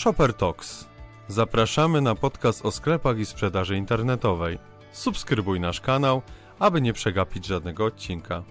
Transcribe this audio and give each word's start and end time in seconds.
Shopper 0.00 0.34
Talks. 0.34 0.88
Zapraszamy 1.28 2.00
na 2.00 2.14
podcast 2.14 2.66
o 2.66 2.70
sklepach 2.70 3.18
i 3.18 3.26
sprzedaży 3.26 3.76
internetowej. 3.76 4.58
Subskrybuj 4.92 5.60
nasz 5.60 5.80
kanał, 5.80 6.22
aby 6.58 6.80
nie 6.80 6.92
przegapić 6.92 7.46
żadnego 7.46 7.84
odcinka. 7.84 8.42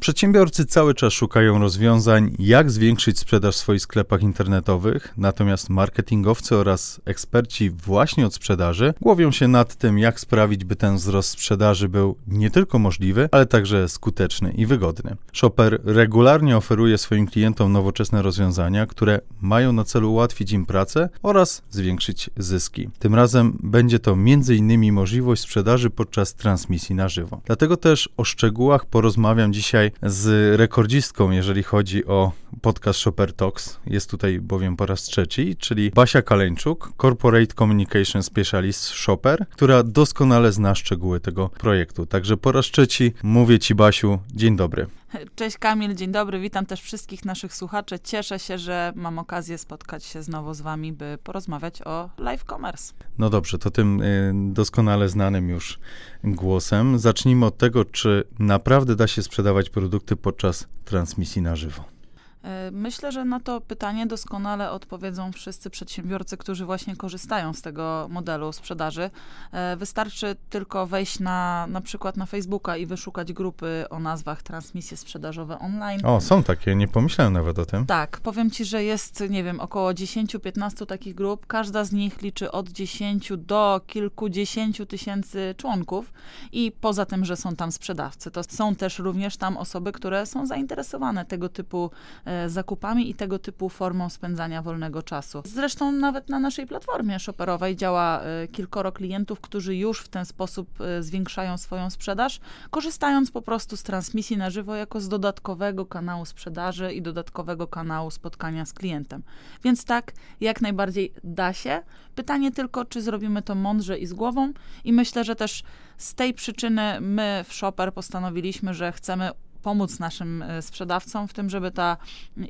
Przedsiębiorcy 0.00 0.66
cały 0.66 0.94
czas 0.94 1.12
szukają 1.12 1.58
rozwiązań, 1.58 2.36
jak 2.38 2.70
zwiększyć 2.70 3.18
sprzedaż 3.18 3.54
w 3.54 3.58
swoich 3.58 3.82
sklepach 3.82 4.22
internetowych, 4.22 5.14
natomiast 5.16 5.70
marketingowcy 5.70 6.56
oraz 6.56 7.00
eksperci 7.04 7.70
właśnie 7.70 8.26
od 8.26 8.34
sprzedaży 8.34 8.94
głowią 9.00 9.32
się 9.32 9.48
nad 9.48 9.76
tym, 9.76 9.98
jak 9.98 10.20
sprawić, 10.20 10.64
by 10.64 10.76
ten 10.76 10.96
wzrost 10.96 11.30
sprzedaży 11.30 11.88
był 11.88 12.16
nie 12.26 12.50
tylko 12.50 12.78
możliwy, 12.78 13.28
ale 13.32 13.46
także 13.46 13.88
skuteczny 13.88 14.52
i 14.52 14.66
wygodny. 14.66 15.16
Shopper 15.32 15.80
regularnie 15.84 16.56
oferuje 16.56 16.98
swoim 16.98 17.26
klientom 17.26 17.72
nowoczesne 17.72 18.22
rozwiązania, 18.22 18.86
które 18.86 19.20
mają 19.40 19.72
na 19.72 19.84
celu 19.84 20.12
ułatwić 20.12 20.52
im 20.52 20.66
pracę 20.66 21.08
oraz 21.22 21.62
zwiększyć 21.70 22.30
zyski. 22.36 22.88
Tym 22.98 23.14
razem 23.14 23.58
będzie 23.62 23.98
to 23.98 24.12
m.in. 24.12 24.92
możliwość 24.92 25.42
sprzedaży 25.42 25.90
podczas 25.90 26.34
transmisji 26.34 26.94
na 26.94 27.08
żywo. 27.08 27.40
Dlatego 27.44 27.76
też 27.76 28.08
o 28.16 28.24
szczegółach 28.24 28.84
porozmawiam 28.84 29.52
dzisiaj 29.52 29.89
z 30.02 30.56
rekordzistką, 30.58 31.30
jeżeli 31.30 31.62
chodzi 31.62 32.06
o 32.06 32.32
podcast 32.62 32.98
Shopper 32.98 33.32
Talks. 33.32 33.80
Jest 33.86 34.10
tutaj 34.10 34.40
bowiem 34.40 34.76
po 34.76 34.86
raz 34.86 35.02
trzeci, 35.02 35.56
czyli 35.56 35.90
Basia 35.90 36.22
Kaleńczuk, 36.22 36.92
Corporate 37.02 37.54
Communication 37.54 38.22
Specialist 38.22 38.84
Shopper, 38.84 39.46
która 39.50 39.82
doskonale 39.82 40.52
zna 40.52 40.74
szczegóły 40.74 41.20
tego 41.20 41.48
projektu. 41.48 42.06
Także 42.06 42.36
po 42.36 42.52
raz 42.52 42.66
trzeci 42.66 43.12
mówię 43.22 43.58
Ci, 43.58 43.74
Basiu, 43.74 44.18
dzień 44.34 44.56
dobry. 44.56 44.86
Cześć 45.34 45.58
Kamil, 45.58 45.94
dzień 45.94 46.12
dobry, 46.12 46.40
witam 46.40 46.66
też 46.66 46.80
wszystkich 46.80 47.24
naszych 47.24 47.54
słuchaczy. 47.54 47.98
Cieszę 48.04 48.38
się, 48.38 48.58
że 48.58 48.92
mam 48.96 49.18
okazję 49.18 49.58
spotkać 49.58 50.04
się 50.04 50.22
znowu 50.22 50.54
z 50.54 50.60
wami, 50.60 50.92
by 50.92 51.18
porozmawiać 51.24 51.82
o 51.82 52.10
live 52.18 52.44
commerce. 52.44 52.94
No 53.18 53.30
dobrze, 53.30 53.58
to 53.58 53.70
tym 53.70 54.00
y, 54.00 54.32
doskonale 54.34 55.08
znanym 55.08 55.48
już 55.48 55.78
głosem. 56.24 56.98
Zacznijmy 56.98 57.46
od 57.46 57.58
tego, 57.58 57.84
czy 57.84 58.24
naprawdę 58.38 58.96
da 58.96 59.06
się 59.06 59.22
sprzedawać 59.22 59.70
produkty 59.70 60.16
podczas 60.16 60.68
transmisji 60.84 61.42
na 61.42 61.56
żywo. 61.56 61.99
E, 62.42 62.70
myślę, 62.70 63.12
że 63.12 63.24
na 63.24 63.40
to 63.40 63.60
pytanie 63.60 64.06
doskonale 64.06 64.70
odpowiedzą 64.70 65.32
wszyscy 65.32 65.70
przedsiębiorcy, 65.70 66.36
którzy 66.36 66.64
właśnie 66.64 66.96
korzystają 66.96 67.52
z 67.52 67.62
tego 67.62 68.06
modelu 68.10 68.52
sprzedaży. 68.52 69.10
E, 69.52 69.76
wystarczy 69.76 70.36
tylko 70.50 70.86
wejść 70.86 71.20
na, 71.20 71.66
na 71.66 71.80
przykład 71.80 72.16
na 72.16 72.26
Facebooka 72.26 72.76
i 72.76 72.86
wyszukać 72.86 73.32
grupy 73.32 73.84
o 73.90 73.98
nazwach 73.98 74.42
transmisje 74.42 74.96
sprzedażowe 74.96 75.58
online. 75.58 76.00
O, 76.04 76.20
są 76.20 76.42
takie, 76.42 76.76
nie 76.76 76.88
pomyślałem 76.88 77.32
nawet 77.32 77.58
o 77.58 77.66
tym. 77.66 77.86
Tak, 77.86 78.20
powiem 78.20 78.50
ci, 78.50 78.64
że 78.64 78.84
jest, 78.84 79.24
nie 79.30 79.44
wiem, 79.44 79.60
około 79.60 79.90
10-15 79.90 80.86
takich 80.86 81.14
grup. 81.14 81.46
Każda 81.46 81.84
z 81.84 81.92
nich 81.92 82.22
liczy 82.22 82.52
od 82.52 82.68
10 82.68 83.32
do 83.36 83.80
kilkudziesięciu 83.86 84.86
tysięcy 84.86 85.54
członków 85.56 86.12
i 86.52 86.72
poza 86.80 87.06
tym, 87.06 87.24
że 87.24 87.36
są 87.36 87.56
tam 87.56 87.72
sprzedawcy, 87.72 88.30
to 88.30 88.42
są 88.44 88.74
też 88.74 88.98
również 88.98 89.36
tam 89.36 89.56
osoby, 89.56 89.92
które 89.92 90.26
są 90.26 90.46
zainteresowane 90.46 91.24
tego 91.24 91.48
typu 91.48 91.90
E, 92.29 92.29
zakupami 92.46 93.10
i 93.10 93.14
tego 93.14 93.38
typu 93.38 93.68
formą 93.68 94.08
spędzania 94.08 94.62
wolnego 94.62 95.02
czasu. 95.02 95.42
Zresztą 95.44 95.92
nawet 95.92 96.28
na 96.28 96.38
naszej 96.38 96.66
platformie 96.66 97.18
shopperowej 97.18 97.76
działa 97.76 98.22
e, 98.22 98.48
kilkoro 98.48 98.92
klientów, 98.92 99.40
którzy 99.40 99.76
już 99.76 100.00
w 100.00 100.08
ten 100.08 100.24
sposób 100.24 100.80
e, 100.80 101.02
zwiększają 101.02 101.58
swoją 101.58 101.90
sprzedaż, 101.90 102.40
korzystając 102.70 103.30
po 103.30 103.42
prostu 103.42 103.76
z 103.76 103.82
transmisji 103.82 104.36
na 104.36 104.50
żywo 104.50 104.74
jako 104.74 105.00
z 105.00 105.08
dodatkowego 105.08 105.86
kanału 105.86 106.24
sprzedaży 106.24 106.92
i 106.92 107.02
dodatkowego 107.02 107.66
kanału 107.66 108.10
spotkania 108.10 108.66
z 108.66 108.72
klientem. 108.72 109.22
Więc 109.64 109.84
tak, 109.84 110.12
jak 110.40 110.60
najbardziej 110.60 111.12
da 111.24 111.52
się. 111.52 111.82
Pytanie 112.14 112.52
tylko, 112.52 112.84
czy 112.84 113.02
zrobimy 113.02 113.42
to 113.42 113.54
mądrze 113.54 113.98
i 113.98 114.06
z 114.06 114.12
głową 114.12 114.52
i 114.84 114.92
myślę, 114.92 115.24
że 115.24 115.36
też 115.36 115.62
z 115.98 116.14
tej 116.14 116.34
przyczyny 116.34 117.00
my 117.00 117.44
w 117.48 117.54
Shopper 117.54 117.94
postanowiliśmy, 117.94 118.74
że 118.74 118.92
chcemy 118.92 119.30
pomóc 119.62 119.98
naszym 119.98 120.42
e, 120.42 120.62
sprzedawcom 120.62 121.28
w 121.28 121.32
tym, 121.32 121.50
żeby 121.50 121.70
ta 121.70 121.96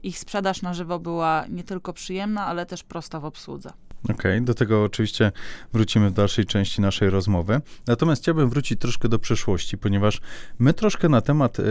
ich 0.03 0.19
sprzedaż 0.19 0.63
na 0.63 0.75
żywo 0.75 0.99
była 0.99 1.45
nie 1.49 1.65
tylko 1.65 1.93
przyjemna, 1.93 2.47
ale 2.47 2.67
też 2.67 2.83
prosta 2.83 3.21
w 3.21 3.25
obsłudze. 3.25 3.73
Okej, 4.05 4.15
okay, 4.15 4.41
do 4.41 4.55
tego 4.55 4.85
oczywiście 4.85 5.33
wrócimy 5.73 6.11
w 6.11 6.13
dalszej 6.13 6.45
części 6.45 6.81
naszej 6.81 7.11
rozmowy. 7.11 7.61
Natomiast 7.87 8.23
chciałbym 8.23 8.51
wrócić 8.51 8.81
troszkę 8.81 9.09
do 9.09 9.19
przeszłości, 9.19 9.79
ponieważ 9.79 10.21
my 10.59 10.75
troszkę 10.75 11.09
na 11.09 11.21
temat 11.21 11.59
y, 11.59 11.63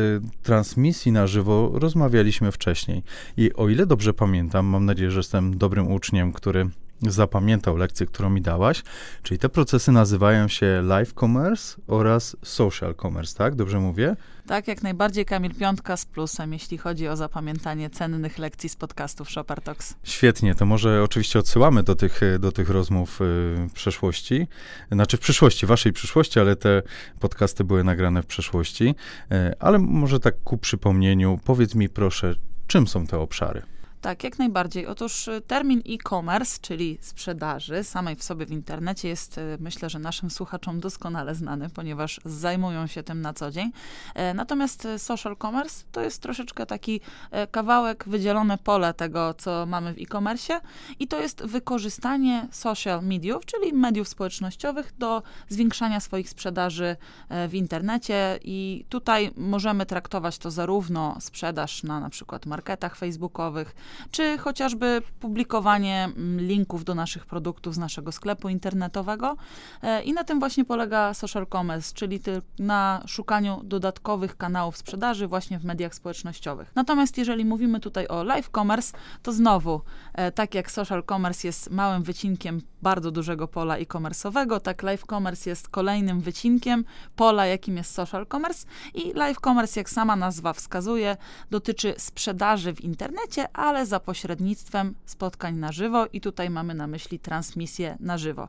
transmisji 0.43 1.11
na 1.11 1.27
żywo 1.27 1.71
rozmawialiśmy 1.73 2.51
wcześniej. 2.51 3.03
I 3.37 3.53
o 3.53 3.69
ile 3.69 3.85
dobrze 3.85 4.13
pamiętam, 4.13 4.65
mam 4.65 4.85
nadzieję, 4.85 5.11
że 5.11 5.19
jestem 5.19 5.57
dobrym 5.57 5.91
uczniem, 5.91 6.33
który 6.33 6.69
zapamiętał 7.01 7.77
lekcję, 7.77 8.05
którą 8.05 8.29
mi 8.29 8.41
dałaś, 8.41 8.83
czyli 9.23 9.39
te 9.39 9.49
procesy 9.49 9.91
nazywają 9.91 10.47
się 10.47 10.81
live 10.83 11.13
commerce 11.13 11.81
oraz 11.87 12.37
social 12.43 12.95
commerce, 12.95 13.37
tak? 13.37 13.55
Dobrze 13.55 13.79
mówię? 13.79 14.15
Tak, 14.47 14.67
jak 14.67 14.83
najbardziej 14.83 15.25
Kamil 15.25 15.55
Piątka 15.55 15.97
z 15.97 16.05
plusem, 16.05 16.53
jeśli 16.53 16.77
chodzi 16.77 17.07
o 17.07 17.15
zapamiętanie 17.15 17.89
cennych 17.89 18.37
lekcji 18.37 18.69
z 18.69 18.75
podcastów 18.75 19.29
Shopper 19.29 19.61
Talks. 19.61 19.95
Świetnie, 20.03 20.55
to 20.55 20.65
może 20.65 21.03
oczywiście 21.03 21.39
odsyłamy 21.39 21.83
do 21.83 21.95
tych, 21.95 22.21
do 22.39 22.51
tych 22.51 22.69
rozmów 22.69 23.21
y, 23.21 23.23
w 23.69 23.73
przeszłości, 23.73 24.47
znaczy 24.91 25.17
w 25.17 25.19
przyszłości, 25.19 25.65
waszej 25.65 25.93
przyszłości, 25.93 26.39
ale 26.39 26.55
te 26.55 26.81
podcasty 27.19 27.63
były 27.63 27.83
nagrane 27.83 28.23
w 28.23 28.25
przeszłości, 28.25 28.95
y, 29.31 29.35
ale 29.59 29.79
może 29.79 30.19
tak 30.19 30.43
ku 30.43 30.57
przypomnieniu, 30.57 31.39
powiedz 31.43 31.75
mi 31.75 31.89
proszę, 31.89 32.35
czym 32.67 32.87
są 32.87 33.07
te 33.07 33.19
obszary? 33.19 33.61
Tak, 34.01 34.23
jak 34.23 34.39
najbardziej. 34.39 34.87
Otóż 34.87 35.27
y, 35.27 35.41
termin 35.47 35.81
e-commerce, 35.89 36.59
czyli 36.61 36.97
sprzedaży 37.01 37.83
samej 37.83 38.15
w 38.15 38.23
sobie 38.23 38.45
w 38.45 38.51
internecie 38.51 39.07
jest, 39.07 39.37
y, 39.37 39.57
myślę, 39.59 39.89
że 39.89 39.99
naszym 39.99 40.29
słuchaczom 40.29 40.79
doskonale 40.79 41.35
znany, 41.35 41.69
ponieważ 41.69 42.21
zajmują 42.25 42.87
się 42.87 43.03
tym 43.03 43.21
na 43.21 43.33
co 43.33 43.51
dzień. 43.51 43.71
E, 44.15 44.33
natomiast 44.33 44.85
y, 44.85 44.99
social 44.99 45.37
commerce 45.37 45.83
to 45.91 46.01
jest 46.01 46.21
troszeczkę 46.21 46.65
taki 46.65 47.01
e, 47.31 47.47
kawałek, 47.47 48.03
wydzielone 48.07 48.57
pole 48.57 48.93
tego, 48.93 49.33
co 49.33 49.65
mamy 49.65 49.93
w 49.93 49.97
e-commerce 49.97 50.61
i 50.99 51.07
to 51.07 51.19
jest 51.19 51.45
wykorzystanie 51.45 52.47
social 52.51 53.03
mediów, 53.03 53.45
czyli 53.45 53.73
mediów 53.73 54.07
społecznościowych 54.07 54.93
do 54.97 55.23
zwiększania 55.49 55.99
swoich 55.99 56.29
sprzedaży 56.29 56.95
e, 57.29 57.47
w 57.47 57.55
internecie 57.55 58.39
i 58.43 58.85
tutaj 58.89 59.31
możemy 59.37 59.85
traktować 59.85 60.37
to 60.37 60.51
zarówno 60.51 61.17
sprzedaż 61.19 61.83
na 61.83 61.99
na 61.99 62.09
przykład 62.09 62.45
marketach 62.45 62.95
facebookowych, 62.95 63.75
czy 64.11 64.37
chociażby 64.37 65.01
publikowanie 65.19 66.03
mm, 66.03 66.39
linków 66.39 66.83
do 66.83 66.95
naszych 66.95 67.25
produktów 67.25 67.75
z 67.75 67.77
naszego 67.77 68.11
sklepu 68.11 68.49
internetowego. 68.49 69.37
E, 69.81 70.03
I 70.03 70.13
na 70.13 70.23
tym 70.23 70.39
właśnie 70.39 70.65
polega 70.65 71.13
social 71.13 71.47
commerce, 71.47 71.93
czyli 71.93 72.19
na 72.59 73.03
szukaniu 73.07 73.61
dodatkowych 73.63 74.37
kanałów 74.37 74.77
sprzedaży 74.77 75.27
właśnie 75.27 75.59
w 75.59 75.65
mediach 75.65 75.95
społecznościowych. 75.95 76.71
Natomiast 76.75 77.17
jeżeli 77.17 77.45
mówimy 77.45 77.79
tutaj 77.79 78.07
o 78.07 78.23
live 78.23 78.49
commerce, 78.55 78.97
to 79.23 79.31
znowu, 79.31 79.81
e, 80.13 80.31
tak 80.31 80.55
jak 80.55 80.71
social 80.71 81.03
commerce 81.09 81.47
jest 81.47 81.71
małym 81.71 82.03
wycinkiem 82.03 82.61
bardzo 82.81 83.11
dużego 83.11 83.47
pola 83.47 83.77
e-commerce'owego, 83.77 84.59
tak 84.59 84.83
live 84.83 85.03
commerce 85.09 85.49
jest 85.49 85.69
kolejnym 85.69 86.21
wycinkiem 86.21 86.85
pola, 87.15 87.45
jakim 87.45 87.77
jest 87.77 87.93
social 87.93 88.27
commerce 88.27 88.67
i 88.93 89.13
live 89.13 89.37
commerce, 89.43 89.79
jak 89.79 89.89
sama 89.89 90.15
nazwa 90.15 90.53
wskazuje, 90.53 91.17
dotyczy 91.51 91.93
sprzedaży 91.97 92.73
w 92.73 92.81
internecie, 92.81 93.49
ale 93.53 93.85
za 93.85 93.99
pośrednictwem 93.99 94.95
spotkań 95.05 95.55
na 95.55 95.71
żywo 95.71 96.05
i 96.13 96.21
tutaj 96.21 96.49
mamy 96.49 96.73
na 96.73 96.87
myśli 96.87 97.19
transmisję 97.19 97.97
na 97.99 98.17
żywo. 98.17 98.47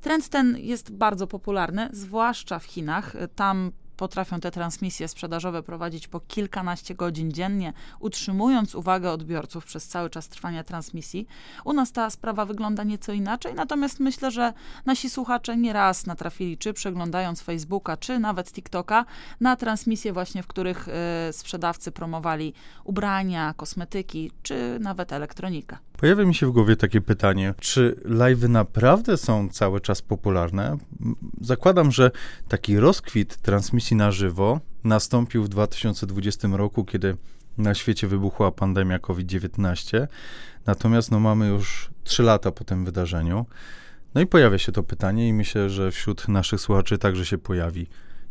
Trend 0.00 0.28
ten 0.28 0.56
jest 0.58 0.92
bardzo 0.92 1.26
popularny, 1.26 1.88
zwłaszcza 1.92 2.58
w 2.58 2.64
Chinach. 2.64 3.14
Tam 3.34 3.72
potrafią 4.02 4.40
te 4.40 4.50
transmisje 4.50 5.08
sprzedażowe 5.08 5.62
prowadzić 5.62 6.08
po 6.08 6.20
kilkanaście 6.20 6.94
godzin 6.94 7.32
dziennie, 7.32 7.72
utrzymując 8.00 8.74
uwagę 8.74 9.10
odbiorców 9.10 9.64
przez 9.64 9.88
cały 9.88 10.10
czas 10.10 10.28
trwania 10.28 10.64
transmisji. 10.64 11.26
U 11.64 11.72
nas 11.72 11.92
ta 11.92 12.10
sprawa 12.10 12.44
wygląda 12.44 12.84
nieco 12.84 13.12
inaczej, 13.12 13.54
natomiast 13.54 14.00
myślę, 14.00 14.30
że 14.30 14.52
nasi 14.86 15.10
słuchacze 15.10 15.56
nieraz 15.56 16.06
natrafili, 16.06 16.58
czy 16.58 16.72
przeglądając 16.72 17.42
Facebooka, 17.42 17.96
czy 17.96 18.18
nawet 18.18 18.52
TikToka, 18.52 19.04
na 19.40 19.56
transmisje 19.56 20.12
właśnie, 20.12 20.42
w 20.42 20.46
których 20.46 20.88
y, 20.88 20.92
sprzedawcy 21.32 21.92
promowali 21.92 22.54
ubrania, 22.84 23.54
kosmetyki, 23.56 24.30
czy 24.42 24.78
nawet 24.80 25.12
elektronikę. 25.12 25.78
Pojawia 26.02 26.24
mi 26.24 26.34
się 26.34 26.46
w 26.46 26.50
głowie 26.50 26.76
takie 26.76 27.00
pytanie, 27.00 27.54
czy 27.60 27.96
live'y 28.04 28.48
naprawdę 28.48 29.16
są 29.16 29.48
cały 29.48 29.80
czas 29.80 30.02
popularne? 30.02 30.76
Zakładam, 31.40 31.92
że 31.92 32.10
taki 32.48 32.78
rozkwit 32.78 33.36
transmisji 33.36 33.96
na 33.96 34.10
żywo 34.10 34.60
nastąpił 34.84 35.44
w 35.44 35.48
2020 35.48 36.48
roku, 36.48 36.84
kiedy 36.84 37.16
na 37.58 37.74
świecie 37.74 38.06
wybuchła 38.06 38.52
pandemia 38.52 38.98
COVID-19. 38.98 40.06
Natomiast 40.66 41.10
no, 41.10 41.20
mamy 41.20 41.48
już 41.48 41.90
3 42.04 42.22
lata 42.22 42.52
po 42.52 42.64
tym 42.64 42.84
wydarzeniu. 42.84 43.46
No 44.14 44.20
i 44.20 44.26
pojawia 44.26 44.58
się 44.58 44.72
to 44.72 44.82
pytanie, 44.82 45.28
i 45.28 45.32
myślę, 45.32 45.70
że 45.70 45.90
wśród 45.90 46.28
naszych 46.28 46.60
słuchaczy 46.60 46.98
także 46.98 47.26
się 47.26 47.38
pojawi. 47.38 47.86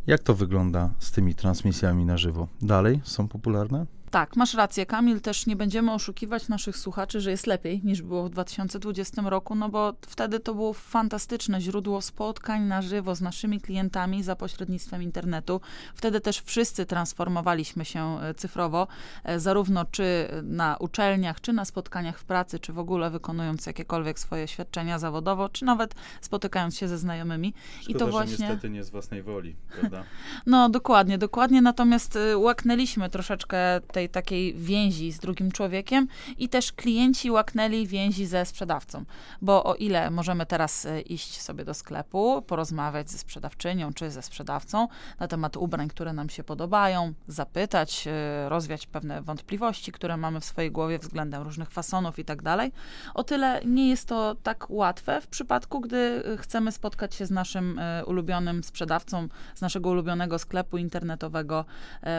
Jak 0.07 0.23
to 0.23 0.35
wygląda 0.35 0.89
z 0.99 1.11
tymi 1.11 1.35
transmisjami 1.35 2.05
na 2.05 2.17
żywo? 2.17 2.47
Dalej 2.61 3.01
są 3.03 3.27
popularne? 3.27 3.85
Tak, 4.11 4.35
masz 4.35 4.53
rację, 4.53 4.85
Kamil. 4.85 5.21
Też 5.21 5.45
nie 5.45 5.55
będziemy 5.55 5.93
oszukiwać 5.93 6.47
naszych 6.47 6.77
słuchaczy, 6.77 7.21
że 7.21 7.31
jest 7.31 7.47
lepiej 7.47 7.81
niż 7.83 8.01
było 8.01 8.23
w 8.23 8.29
2020 8.29 9.21
roku, 9.25 9.55
no 9.55 9.69
bo 9.69 9.93
wtedy 10.01 10.39
to 10.39 10.53
było 10.53 10.73
fantastyczne 10.73 11.61
źródło 11.61 12.01
spotkań 12.01 12.63
na 12.63 12.81
żywo 12.81 13.15
z 13.15 13.21
naszymi 13.21 13.61
klientami 13.61 14.23
za 14.23 14.35
pośrednictwem 14.35 15.03
internetu. 15.03 15.61
Wtedy 15.95 16.21
też 16.21 16.41
wszyscy 16.41 16.85
transformowaliśmy 16.85 17.85
się 17.85 18.19
e, 18.21 18.33
cyfrowo, 18.33 18.87
e, 19.23 19.39
zarówno 19.39 19.85
czy 19.85 20.27
na 20.43 20.77
uczelniach, 20.79 21.41
czy 21.41 21.53
na 21.53 21.65
spotkaniach 21.65 22.19
w 22.19 22.23
pracy, 22.23 22.59
czy 22.59 22.73
w 22.73 22.79
ogóle 22.79 23.09
wykonując 23.09 23.65
jakiekolwiek 23.65 24.19
swoje 24.19 24.47
świadczenia 24.47 24.99
zawodowo, 24.99 25.49
czy 25.49 25.65
nawet 25.65 25.95
spotykając 26.21 26.77
się 26.77 26.87
ze 26.87 26.97
znajomymi. 26.97 27.53
Szkoda, 27.81 27.97
I 27.97 27.99
to 27.99 28.07
właśnie. 28.07 28.31
niestety 28.31 28.69
nie 28.69 28.83
z 28.83 28.89
własnej 28.89 29.23
woli, 29.23 29.55
prawda? 29.79 30.03
No, 30.45 30.69
dokładnie, 30.69 31.17
dokładnie. 31.17 31.61
Natomiast 31.61 32.15
e, 32.15 32.37
łaknęliśmy 32.37 33.09
troszeczkę 33.09 33.81
tej 33.91 34.00
takiej 34.09 34.53
więzi 34.53 35.11
z 35.11 35.19
drugim 35.19 35.51
człowiekiem 35.51 36.07
i 36.37 36.49
też 36.49 36.71
klienci 36.71 37.31
łaknęli 37.31 37.87
więzi 37.87 38.25
ze 38.25 38.45
sprzedawcą. 38.45 39.05
Bo 39.41 39.63
o 39.63 39.75
ile 39.75 40.11
możemy 40.11 40.45
teraz 40.45 40.85
e, 40.85 41.01
iść 41.01 41.41
sobie 41.41 41.65
do 41.65 41.73
sklepu, 41.73 42.41
porozmawiać 42.41 43.11
ze 43.11 43.17
sprzedawczynią 43.17 43.93
czy 43.93 44.11
ze 44.11 44.21
sprzedawcą 44.21 44.87
na 45.19 45.27
temat 45.27 45.57
ubrań, 45.57 45.89
które 45.89 46.13
nam 46.13 46.29
się 46.29 46.43
podobają, 46.43 47.13
zapytać, 47.27 48.07
e, 48.07 48.49
rozwiać 48.49 48.87
pewne 48.87 49.21
wątpliwości, 49.21 49.91
które 49.91 50.17
mamy 50.17 50.39
w 50.39 50.45
swojej 50.45 50.71
głowie 50.71 50.99
względem 50.99 51.43
różnych 51.43 51.71
fasonów 51.71 52.19
i 52.19 52.25
tak 52.25 52.41
dalej, 52.41 52.71
o 53.13 53.23
tyle 53.23 53.61
nie 53.65 53.89
jest 53.89 54.07
to 54.07 54.35
tak 54.43 54.69
łatwe 54.69 55.21
w 55.21 55.27
przypadku, 55.27 55.79
gdy 55.79 56.23
chcemy 56.37 56.71
spotkać 56.71 57.15
się 57.15 57.25
z 57.25 57.31
naszym 57.31 57.79
e, 57.79 58.05
ulubionym 58.05 58.63
sprzedawcą, 58.63 59.27
z 59.55 59.61
naszego 59.61 59.89
ulubionego 59.89 60.39
sklepu 60.39 60.77
internetowego 60.77 61.65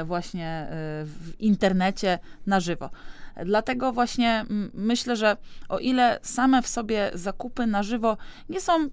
właśnie 0.04 0.68
w 1.04 1.32
internecie 1.38 1.71
na 2.46 2.60
żywo. 2.60 2.90
Dlatego 3.44 3.92
właśnie 3.92 4.44
myślę, 4.74 5.16
że 5.16 5.36
o 5.68 5.78
ile 5.78 6.18
same 6.22 6.62
w 6.62 6.68
sobie 6.68 7.10
zakupy 7.14 7.66
na 7.66 7.82
żywo 7.82 8.16
nie 8.48 8.60
są 8.60 8.88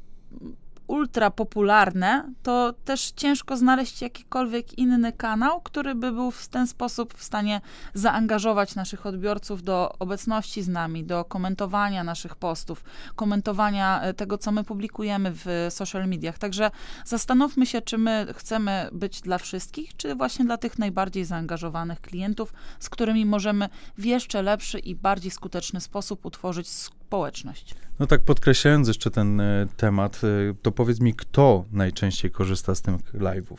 ultra 0.89 1.31
popularne, 1.31 2.33
to 2.43 2.73
też 2.85 3.11
ciężko 3.11 3.57
znaleźć 3.57 4.01
jakikolwiek 4.01 4.77
inny 4.77 5.13
kanał, 5.13 5.61
który 5.61 5.95
by 5.95 6.11
był 6.11 6.31
w 6.31 6.47
ten 6.47 6.67
sposób 6.67 7.13
w 7.13 7.23
stanie 7.23 7.61
zaangażować 7.93 8.75
naszych 8.75 9.05
odbiorców 9.05 9.63
do 9.63 9.93
obecności 9.99 10.63
z 10.63 10.67
nami, 10.67 11.03
do 11.03 11.25
komentowania 11.25 12.03
naszych 12.03 12.35
postów, 12.35 12.83
komentowania 13.15 14.01
e, 14.01 14.13
tego, 14.13 14.37
co 14.37 14.51
my 14.51 14.63
publikujemy 14.63 15.31
w 15.33 15.67
social 15.69 16.07
mediach. 16.07 16.37
Także 16.37 16.71
zastanówmy 17.05 17.65
się, 17.65 17.81
czy 17.81 17.97
my 17.97 18.27
chcemy 18.35 18.89
być 18.91 19.21
dla 19.21 19.37
wszystkich, 19.37 19.97
czy 19.97 20.15
właśnie 20.15 20.45
dla 20.45 20.57
tych 20.57 20.79
najbardziej 20.79 21.25
zaangażowanych 21.25 22.01
klientów, 22.01 22.53
z 22.79 22.89
którymi 22.89 23.25
możemy 23.25 23.69
w 23.97 24.05
jeszcze 24.05 24.41
lepszy 24.41 24.79
i 24.79 24.95
bardziej 24.95 25.31
skuteczny 25.31 25.81
sposób 25.81 26.25
utworzyć 26.25 26.67
społeczność. 27.09 27.75
No 27.99 28.07
tak, 28.07 28.21
podkreślając 28.23 28.87
jeszcze 28.87 29.11
ten 29.11 29.41
e, 29.41 29.67
temat, 29.77 30.21
e, 30.23 30.53
to 30.61 30.71
powiedz 30.71 30.99
mi, 30.99 31.13
kto 31.13 31.65
najczęściej 31.71 32.31
korzysta 32.31 32.75
z 32.75 32.81
tych 32.81 32.95
live'ów? 33.13 33.57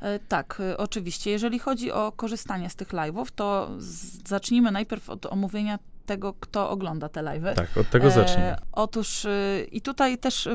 E, 0.00 0.18
tak, 0.18 0.62
oczywiście. 0.78 1.30
Jeżeli 1.30 1.58
chodzi 1.58 1.92
o 1.92 2.12
korzystanie 2.12 2.70
z 2.70 2.76
tych 2.76 2.88
live'ów, 2.88 3.26
to 3.34 3.70
zacznijmy 4.26 4.70
najpierw 4.70 5.10
od 5.10 5.26
omówienia 5.26 5.78
tego, 6.06 6.34
kto 6.40 6.70
ogląda 6.70 7.08
te 7.08 7.20
live'y. 7.20 7.54
Tak, 7.54 7.76
od 7.76 7.90
tego 7.90 8.10
zacznijmy. 8.10 8.50
E, 8.50 8.58
otóż 8.72 9.26
i 9.72 9.80
tutaj 9.80 10.18
też 10.18 10.48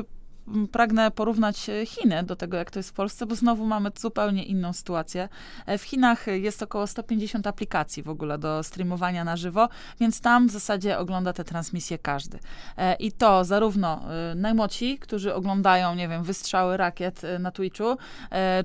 pragnę 0.72 1.10
porównać 1.10 1.68
e, 1.68 1.86
Chiny 1.86 2.22
do 2.22 2.36
tego, 2.36 2.56
jak 2.56 2.70
to 2.70 2.78
jest 2.78 2.90
w 2.90 2.92
Polsce, 2.92 3.26
bo 3.26 3.34
znowu 3.34 3.66
mamy 3.66 3.90
zupełnie 3.98 4.44
inną 4.44 4.72
sytuację. 4.72 5.28
E, 5.66 5.78
w 5.78 5.82
Chinach 5.82 6.26
jest 6.26 6.62
około 6.62 6.86
150 6.86 7.46
aplikacji 7.46 8.02
w 8.02 8.08
ogóle 8.08 8.38
do 8.38 8.62
streamowania 8.62 9.24
na 9.24 9.36
żywo, 9.36 9.68
więc 10.00 10.20
tam 10.20 10.48
w 10.48 10.50
zasadzie 10.50 10.98
ogląda 10.98 11.32
te 11.32 11.44
transmisje 11.44 11.98
każdy. 11.98 12.38
E, 12.76 12.94
I 12.94 13.12
to 13.12 13.44
zarówno 13.44 14.02
najmłodsi, 14.34 14.98
którzy 14.98 15.34
oglądają, 15.34 15.94
nie 15.94 16.08
wiem, 16.08 16.22
wystrzały 16.22 16.76
rakiet 16.76 17.22
na 17.38 17.50
Twitchu, 17.50 17.96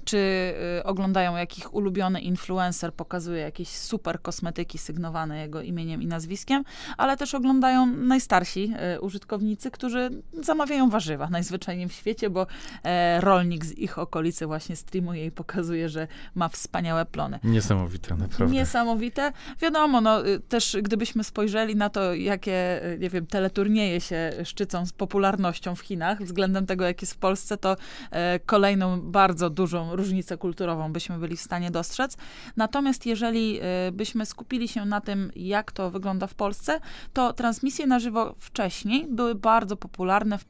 czy 0.06 0.54
oglądają 0.84 1.36
jakich 1.36 1.74
ulubiony 1.74 2.22
influencer 2.22 2.94
pokazuje 2.94 3.42
jakieś 3.42 3.68
super 3.68 4.22
kosmetyki 4.22 4.78
sygnowane 4.78 5.42
jego 5.42 5.62
imieniem 5.62 6.02
i 6.02 6.08
nazwiskiem, 6.08 6.64
ale 6.98 7.18
też 7.18 7.36
oglądają 7.36 7.86
najstarsi 7.86 8.74
użytkownicy, 9.02 9.72
którzy 9.72 10.10
zamawiają 10.42 10.90
warzywa 10.90 11.30
najzwyczajniej 11.30 11.71
w 11.90 11.94
świecie, 11.94 12.30
bo 12.30 12.48
e, 12.84 13.22
rolnik 13.22 13.66
z 13.66 13.72
ich 13.78 14.00
okolicy 14.00 14.48
właśnie 14.48 14.76
streamuje 14.76 15.26
i 15.26 15.32
pokazuje, 15.32 15.90
że 15.90 16.08
ma 16.36 16.50
wspaniałe 16.50 17.06
plony. 17.06 17.40
Niesamowite, 17.44 18.16
naprawdę. 18.16 18.56
Niesamowite. 18.56 19.32
Wiadomo, 19.62 20.02
no 20.02 20.28
y, 20.28 20.40
też 20.40 20.78
gdybyśmy 20.82 21.24
spojrzeli 21.24 21.76
na 21.76 21.90
to, 21.90 22.14
jakie, 22.14 22.86
y, 22.86 22.98
nie 23.00 23.10
wiem, 23.10 23.28
teleturnieje 23.28 24.02
się 24.02 24.32
szczycą 24.44 24.86
z 24.86 24.94
popularnością 24.94 25.76
w 25.76 25.80
Chinach 25.80 26.24
względem 26.24 26.66
tego, 26.66 26.86
jak 26.86 27.02
jest 27.02 27.14
w 27.14 27.18
Polsce, 27.18 27.58
to 27.58 27.76
e, 28.12 28.40
kolejną 28.40 29.02
bardzo 29.02 29.50
dużą 29.50 29.96
różnicę 29.96 30.38
kulturową 30.38 30.94
byśmy 30.94 31.18
byli 31.18 31.38
w 31.38 31.42
stanie 31.42 31.72
dostrzec. 31.72 32.18
Natomiast 32.58 33.06
jeżeli 33.06 33.60
e, 33.62 33.92
byśmy 33.92 34.26
skupili 34.26 34.68
się 34.68 34.86
na 34.86 35.02
tym, 35.02 35.32
jak 35.36 35.72
to 35.72 35.92
wygląda 35.92 36.28
w 36.28 36.34
Polsce, 36.34 36.80
to 37.14 37.34
transmisje 37.34 37.88
na 37.88 38.00
żywo 38.00 38.36
wcześniej 38.38 39.08
były 39.10 39.36
bardzo 39.36 39.78
popularne 39.78 40.38
w 40.38 40.46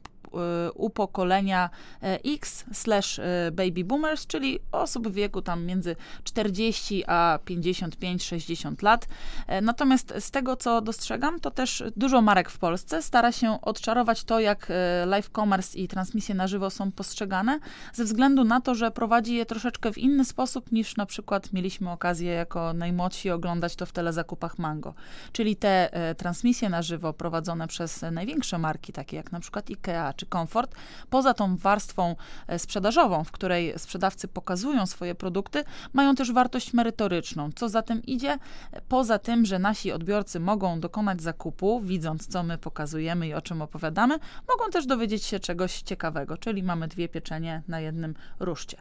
u 0.74 0.90
pokolenia 0.90 1.70
e, 2.02 2.18
X 2.24 2.64
slash 2.72 3.18
e, 3.18 3.50
baby 3.52 3.84
boomers, 3.84 4.26
czyli 4.26 4.58
osób 4.72 5.08
w 5.08 5.12
wieku 5.12 5.42
tam 5.42 5.64
między 5.64 5.96
40 6.24 7.04
a 7.06 7.38
55-60 7.44 8.82
lat. 8.82 9.06
E, 9.46 9.60
natomiast 9.60 10.14
z 10.20 10.30
tego, 10.30 10.56
co 10.56 10.80
dostrzegam, 10.80 11.40
to 11.40 11.50
też 11.50 11.84
dużo 11.96 12.22
marek 12.22 12.50
w 12.50 12.58
Polsce 12.58 13.02
stara 13.02 13.32
się 13.32 13.60
odczarować 13.60 14.24
to, 14.24 14.40
jak 14.40 14.72
live 15.06 15.30
commerce 15.30 15.78
i 15.78 15.88
transmisje 15.88 16.34
na 16.34 16.46
żywo 16.46 16.70
są 16.70 16.92
postrzegane, 16.92 17.58
ze 17.92 18.04
względu 18.04 18.44
na 18.44 18.60
to, 18.60 18.74
że 18.74 18.90
prowadzi 18.90 19.34
je 19.34 19.46
troszeczkę 19.46 19.92
w 19.92 19.98
inny 19.98 20.24
sposób 20.24 20.72
niż 20.72 20.96
na 20.96 21.06
przykład 21.06 21.52
mieliśmy 21.52 21.90
okazję 21.90 22.32
jako 22.32 22.72
najmłodsi 22.72 23.30
oglądać 23.30 23.76
to 23.76 23.86
w 23.86 23.92
telezakupach 23.92 24.58
Mango. 24.58 24.94
Czyli 25.32 25.56
te 25.56 25.90
transmisje 26.16 26.68
na 26.68 26.82
żywo 26.82 27.12
prowadzone 27.12 27.68
przez 27.68 28.04
największe 28.12 28.58
marki, 28.58 28.92
takie 28.92 29.16
jak 29.16 29.32
na 29.32 29.40
przykład 29.40 29.70
IKEA 29.70 30.12
komfort, 30.26 30.74
poza 31.10 31.34
tą 31.34 31.56
warstwą 31.56 32.16
e, 32.46 32.58
sprzedażową, 32.58 33.24
w 33.24 33.30
której 33.30 33.74
sprzedawcy 33.76 34.28
pokazują 34.28 34.86
swoje 34.86 35.14
produkty, 35.14 35.64
mają 35.92 36.14
też 36.14 36.32
wartość 36.32 36.72
merytoryczną. 36.72 37.50
Co 37.54 37.68
za 37.68 37.82
tym 37.82 38.02
idzie? 38.02 38.38
Poza 38.88 39.18
tym, 39.18 39.46
że 39.46 39.58
nasi 39.58 39.92
odbiorcy 39.92 40.40
mogą 40.40 40.80
dokonać 40.80 41.22
zakupu, 41.22 41.80
widząc, 41.80 42.26
co 42.26 42.42
my 42.42 42.58
pokazujemy 42.58 43.28
i 43.28 43.34
o 43.34 43.42
czym 43.42 43.62
opowiadamy, 43.62 44.18
mogą 44.48 44.70
też 44.70 44.86
dowiedzieć 44.86 45.24
się 45.24 45.40
czegoś 45.40 45.82
ciekawego, 45.82 46.36
czyli 46.36 46.62
mamy 46.62 46.88
dwie 46.88 47.08
pieczenie 47.08 47.62
na 47.68 47.80
jednym 47.80 48.14
ruszcie. 48.40 48.76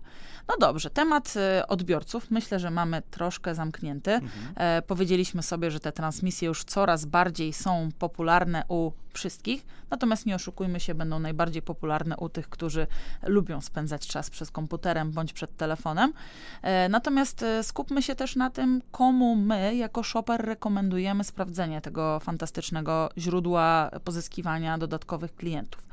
No 0.48 0.56
dobrze, 0.60 0.90
temat 0.90 1.34
e, 1.38 1.68
odbiorców 1.68 2.32
myślę, 2.32 2.60
że 2.60 2.72
mamy 2.72 3.02
troszkę 3.12 3.56
zamknięty. 3.56 4.12
Mhm. 4.12 4.54
E, 4.56 4.82
powiedzieliśmy 4.82 5.44
sobie, 5.44 5.72
że 5.72 5.80
te 5.80 5.92
transmisje 5.92 6.48
już 6.48 6.64
coraz 6.64 7.06
bardziej 7.06 7.54
są 7.54 7.90
popularne 8.00 8.64
u 8.68 8.92
wszystkich, 9.14 9.66
natomiast 9.90 10.26
nie 10.26 10.36
oszukujmy 10.36 10.80
się, 10.80 10.96
będą 10.96 11.20
najbardziej 11.32 11.62
popularne 11.62 12.18
u 12.18 12.30
tych, 12.30 12.50
którzy 12.50 12.88
lubią 13.24 13.62
spędzać 13.62 14.08
czas 14.08 14.30
przez 14.30 14.52
komputerem 14.52 15.12
bądź 15.12 15.34
przed 15.34 15.58
telefonem. 15.58 16.14
E, 16.62 16.90
natomiast 16.90 17.44
e, 17.44 17.64
skupmy 17.64 18.02
się 18.02 18.16
też 18.16 18.36
na 18.36 18.50
tym, 18.50 18.82
komu 18.92 19.36
my 19.36 19.76
jako 19.76 20.04
shopper 20.04 20.46
rekomendujemy 20.46 21.24
sprawdzenie 21.24 21.82
tego 21.82 22.20
fantastycznego 22.20 23.10
źródła 23.18 23.92
pozyskiwania 24.04 24.78
dodatkowych 24.78 25.36
klientów. 25.36 25.88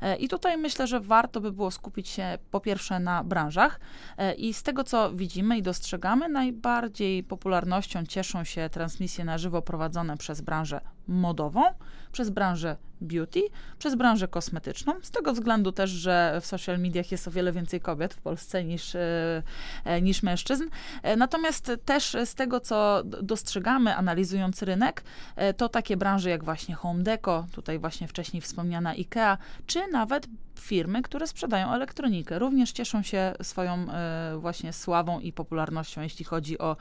E, 0.00 0.16
I 0.16 0.28
tutaj 0.28 0.56
myślę, 0.56 0.86
że 0.86 1.00
warto 1.00 1.40
by 1.40 1.52
było 1.52 1.70
skupić 1.70 2.08
się 2.08 2.38
po 2.50 2.60
pierwsze 2.60 3.00
na 3.00 3.24
branżach 3.24 3.80
i 4.38 4.54
z 4.54 4.62
tego, 4.62 4.84
co 4.84 5.12
widzimy 5.12 5.58
i 5.58 5.62
dostrzegamy, 5.62 6.28
najbardziej 6.28 7.24
popularnością 7.24 8.06
cieszą 8.06 8.44
się 8.44 8.68
transmisje 8.70 9.24
na 9.24 9.38
żywo 9.38 9.62
prowadzone 9.62 10.16
przez 10.16 10.40
branżę 10.40 10.80
modową, 11.08 11.62
przez 12.12 12.30
branżę 12.30 12.76
beauty, 13.00 13.42
przez 13.78 13.94
branżę 13.94 14.28
kosmetyczną. 14.28 14.92
Z 15.02 15.10
tego 15.10 15.32
względu 15.32 15.72
też, 15.72 15.90
że 15.90 16.38
w 16.40 16.46
social 16.46 16.78
mediach 16.78 17.12
jest 17.12 17.28
o 17.28 17.30
wiele 17.30 17.52
więcej 17.52 17.80
kobiet 17.80 18.14
w 18.14 18.20
Polsce 18.20 18.64
niż, 18.64 18.94
e, 18.94 19.42
e, 19.84 20.02
niż 20.02 20.22
mężczyzn. 20.22 20.64
E, 21.02 21.16
natomiast 21.16 21.72
też 21.84 22.16
z 22.24 22.34
tego, 22.34 22.60
co 22.60 23.02
dostrzegamy, 23.04 23.96
analizując 23.96 24.62
rynek, 24.62 25.04
to 25.56 25.68
takie 25.68 25.96
branże 25.96 26.30
jak 26.30 26.44
właśnie 26.44 26.74
Home 26.74 27.02
Deco, 27.02 27.46
tutaj 27.52 27.78
właśnie 27.78 28.08
wcześniej 28.08 28.40
wspomniana 28.40 28.90
IKEA, 28.90 29.36
czy 29.66 29.86
nawet 29.92 30.26
firmy, 30.60 31.02
które 31.02 31.26
sprzedają 31.26 31.72
elektronikę. 31.72 32.38
Również 32.38 32.72
cieszą 32.72 33.02
się 33.02 33.34
swoją 33.42 33.86
właśnie 34.38 34.72
sławą 34.72 35.20
i 35.20 35.32
popularnością, 35.32 36.02
jeśli 36.02 36.24
chodzi 36.24 36.58
o 36.58 36.76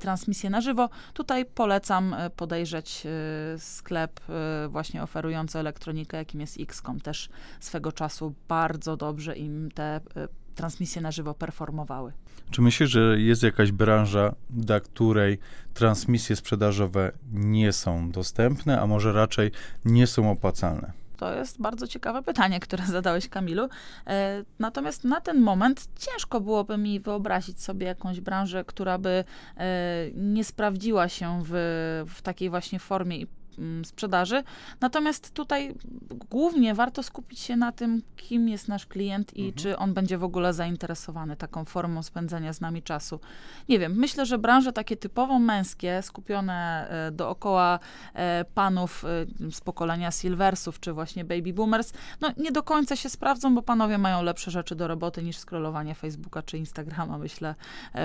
transmisję 0.00 0.50
na 0.50 0.60
żywo. 0.60 0.88
Tutaj 1.14 1.44
polecam 1.44 2.16
podejrzeć 2.36 3.06
sklep 3.58 4.20
właśnie 4.68 5.02
oferujący 5.02 5.57
elektronikę, 5.58 6.16
jakim 6.16 6.40
jest 6.40 6.60
XCOM. 6.60 7.00
Też 7.00 7.28
swego 7.60 7.92
czasu 7.92 8.34
bardzo 8.48 8.96
dobrze 8.96 9.36
im 9.36 9.70
te 9.74 10.00
transmisje 10.58 11.02
na 11.02 11.10
żywo 11.10 11.34
performowały. 11.34 12.12
Czy 12.50 12.62
myślisz, 12.62 12.90
że 12.90 13.20
jest 13.20 13.42
jakaś 13.42 13.72
branża, 13.72 14.34
dla 14.50 14.80
której 14.80 15.38
transmisje 15.74 16.36
sprzedażowe 16.36 17.12
nie 17.32 17.72
są 17.72 18.10
dostępne, 18.10 18.80
a 18.80 18.86
może 18.86 19.12
raczej 19.12 19.50
nie 19.84 20.06
są 20.06 20.30
opłacalne? 20.30 20.92
To 21.16 21.34
jest 21.34 21.60
bardzo 21.60 21.86
ciekawe 21.86 22.22
pytanie, 22.22 22.60
które 22.60 22.86
zadałeś, 22.98 23.28
Kamilu. 23.28 23.68
E, 24.06 24.44
natomiast 24.58 25.04
na 25.04 25.20
ten 25.20 25.40
moment 25.40 25.88
ciężko 25.98 26.40
byłoby 26.40 26.78
mi 26.78 27.00
wyobrazić 27.00 27.62
sobie 27.62 27.86
jakąś 27.86 28.20
branżę, 28.20 28.64
która 28.64 28.98
by 28.98 29.24
e, 29.56 29.64
nie 30.14 30.44
sprawdziła 30.44 31.08
się 31.08 31.42
w, 31.44 31.52
w 32.08 32.22
takiej 32.22 32.50
właśnie 32.50 32.78
formie 32.78 33.16
i 33.16 33.26
sprzedaży. 33.84 34.42
Natomiast 34.80 35.34
tutaj 35.34 35.74
głównie 36.30 36.74
warto 36.74 37.02
skupić 37.02 37.40
się 37.40 37.56
na 37.56 37.72
tym, 37.72 38.02
kim 38.16 38.48
jest 38.48 38.68
nasz 38.68 38.86
klient 38.86 39.36
i 39.36 39.40
mhm. 39.40 39.54
czy 39.54 39.76
on 39.76 39.94
będzie 39.94 40.18
w 40.18 40.24
ogóle 40.24 40.52
zainteresowany 40.52 41.36
taką 41.36 41.64
formą 41.64 42.02
spędzania 42.02 42.52
z 42.52 42.60
nami 42.60 42.82
czasu. 42.82 43.20
Nie 43.68 43.78
wiem, 43.78 43.92
myślę, 43.96 44.26
że 44.26 44.38
branże 44.38 44.72
takie 44.72 44.96
typowo 44.96 45.38
męskie, 45.38 46.02
skupione 46.02 46.88
e, 46.90 47.10
dookoła 47.10 47.78
e, 48.14 48.44
panów 48.54 49.04
e, 49.04 49.50
z 49.52 49.60
pokolenia 49.60 50.10
Silversów, 50.10 50.80
czy 50.80 50.92
właśnie 50.92 51.24
baby 51.24 51.52
boomers, 51.52 51.92
no 52.20 52.28
nie 52.36 52.52
do 52.52 52.62
końca 52.62 52.96
się 52.96 53.08
sprawdzą, 53.08 53.54
bo 53.54 53.62
panowie 53.62 53.98
mają 53.98 54.22
lepsze 54.22 54.50
rzeczy 54.50 54.74
do 54.74 54.88
roboty 54.88 55.22
niż 55.22 55.38
scrollowanie 55.38 55.94
Facebooka 55.94 56.42
czy 56.42 56.58
Instagrama, 56.58 57.18
myślę, 57.18 57.54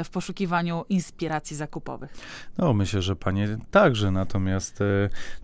w 0.04 0.10
poszukiwaniu 0.10 0.86
inspiracji 0.90 1.56
zakupowych. 1.56 2.14
No, 2.58 2.74
myślę, 2.74 3.02
że 3.02 3.16
panie 3.16 3.58
także, 3.72 4.12
natomiast 4.12 4.80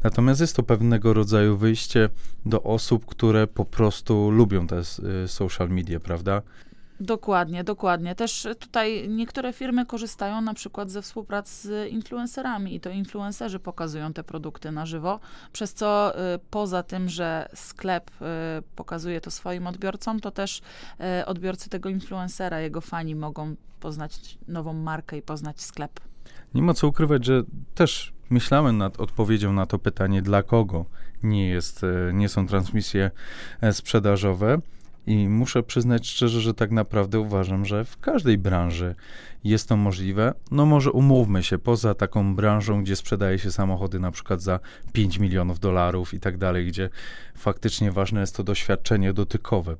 Natomiast 0.03 0.41
jest 0.41 0.55
to 0.55 0.63
pewnego 0.63 1.13
rodzaju 1.13 1.57
wyjście 1.57 2.09
do 2.45 2.63
osób, 2.63 3.05
które 3.05 3.47
po 3.47 3.65
prostu 3.65 4.31
lubią 4.31 4.67
te 4.67 4.79
y, 5.23 5.27
social 5.27 5.69
media, 5.69 5.99
prawda? 5.99 6.41
Dokładnie, 6.99 7.63
dokładnie. 7.63 8.15
Też 8.15 8.47
tutaj 8.59 9.09
niektóre 9.09 9.53
firmy 9.53 9.85
korzystają 9.85 10.41
na 10.41 10.53
przykład 10.53 10.91
ze 10.91 11.01
współpracy 11.01 11.67
z 11.67 11.91
influencerami 11.91 12.75
i 12.75 12.79
to 12.79 12.89
influencerzy 12.89 13.59
pokazują 13.59 14.13
te 14.13 14.23
produkty 14.23 14.71
na 14.71 14.85
żywo, 14.85 15.19
przez 15.53 15.73
co 15.73 16.13
y, 16.35 16.39
poza 16.51 16.83
tym, 16.83 17.09
że 17.09 17.49
sklep 17.53 18.11
y, 18.11 18.23
pokazuje 18.75 19.21
to 19.21 19.31
swoim 19.31 19.67
odbiorcom, 19.67 20.19
to 20.19 20.31
też 20.31 20.61
y, 21.21 21.25
odbiorcy 21.25 21.69
tego 21.69 21.89
influencera, 21.89 22.59
jego 22.59 22.81
fani 22.81 23.15
mogą 23.15 23.55
poznać 23.79 24.37
nową 24.47 24.73
markę 24.73 25.17
i 25.17 25.21
poznać 25.21 25.61
sklep. 25.61 25.99
Nie 26.53 26.61
ma 26.61 26.73
co 26.73 26.87
ukrywać, 26.87 27.25
że 27.25 27.43
też 27.75 28.13
myślałem 28.29 28.77
nad 28.77 28.99
odpowiedzią 28.99 29.53
na 29.53 29.65
to 29.65 29.79
pytanie, 29.79 30.21
dla 30.21 30.43
kogo 30.43 30.85
nie, 31.23 31.47
jest, 31.47 31.83
e, 31.83 32.13
nie 32.13 32.29
są 32.29 32.47
transmisje 32.47 33.11
e, 33.61 33.73
sprzedażowe. 33.73 34.61
I 35.07 35.29
muszę 35.29 35.63
przyznać 35.63 36.07
szczerze, 36.07 36.41
że 36.41 36.53
tak 36.53 36.71
naprawdę 36.71 37.19
uważam, 37.19 37.65
że 37.65 37.85
w 37.85 37.99
każdej 37.99 38.37
branży 38.37 38.95
jest 39.43 39.69
to 39.69 39.77
możliwe. 39.77 40.33
No 40.51 40.65
może 40.65 40.91
umówmy 40.91 41.43
się, 41.43 41.57
poza 41.57 41.93
taką 41.93 42.35
branżą, 42.35 42.83
gdzie 42.83 42.95
sprzedaje 42.95 43.39
się 43.39 43.51
samochody 43.51 43.99
na 43.99 44.11
przykład 44.11 44.41
za 44.41 44.59
5 44.93 45.19
milionów 45.19 45.59
dolarów 45.59 46.13
i 46.13 46.19
tak 46.19 46.37
dalej, 46.37 46.67
gdzie 46.67 46.89
faktycznie 47.35 47.91
ważne 47.91 48.19
jest 48.19 48.35
to 48.35 48.43
doświadczenie 48.43 49.13
dotykowe, 49.13 49.75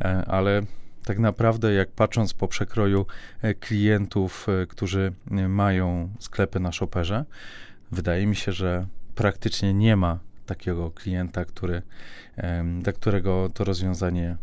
e, 0.00 0.24
ale 0.26 0.62
tak 1.04 1.18
naprawdę, 1.18 1.72
jak 1.72 1.90
patrząc 1.90 2.34
po 2.34 2.48
przekroju 2.48 3.06
klientów, 3.60 4.46
którzy 4.68 5.12
mają 5.48 6.10
sklepy 6.18 6.60
na 6.60 6.72
shopperze, 6.72 7.24
wydaje 7.92 8.26
mi 8.26 8.36
się, 8.36 8.52
że 8.52 8.86
praktycznie 9.14 9.74
nie 9.74 9.96
ma 9.96 10.18
takiego 10.46 10.90
klienta, 10.90 11.44
który, 11.44 11.82
dla 12.80 12.92
którego 12.92 13.48
to 13.54 13.64
rozwiązanie 13.64 14.36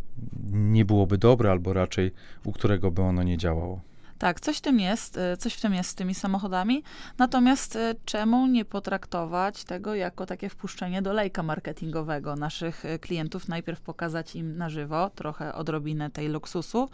nie 0.52 0.86
byłoby 0.86 1.18
dobre, 1.18 1.52
albo 1.52 1.74
raczej 1.74 2.12
u 2.44 2.52
którego 2.52 2.92
by 2.92 3.02
ono 3.02 3.24
nie 3.24 3.38
działało. 3.38 3.82
Tak, 4.18 4.40
coś 4.40 4.58
w 4.58 4.62
tym 4.62 4.80
jest, 4.80 5.18
y, 5.18 5.38
coś 5.38 5.54
w 5.54 5.62
tym 5.62 5.74
jest 5.74 5.90
z 5.90 5.96
tymi 5.96 6.16
samochodami. 6.16 6.84
Natomiast 7.18 7.76
y, 7.76 7.96
czemu 8.06 8.48
nie 8.48 8.66
potraktować 8.66 9.64
tego 9.64 9.96
jako 9.96 10.26
takie 10.26 10.50
wpuszczenie 10.50 11.02
do 11.02 11.14
lejka 11.14 11.44
marketingowego 11.44 12.36
naszych 12.36 12.86
y, 12.86 13.00
klientów? 13.00 13.48
Najpierw 13.48 13.82
pokazać 13.82 14.36
im 14.36 14.58
na 14.58 14.70
żywo 14.70 15.10
trochę 15.10 15.54
odrobinę 15.54 16.10
tej 16.10 16.28
luksusu 16.28 16.90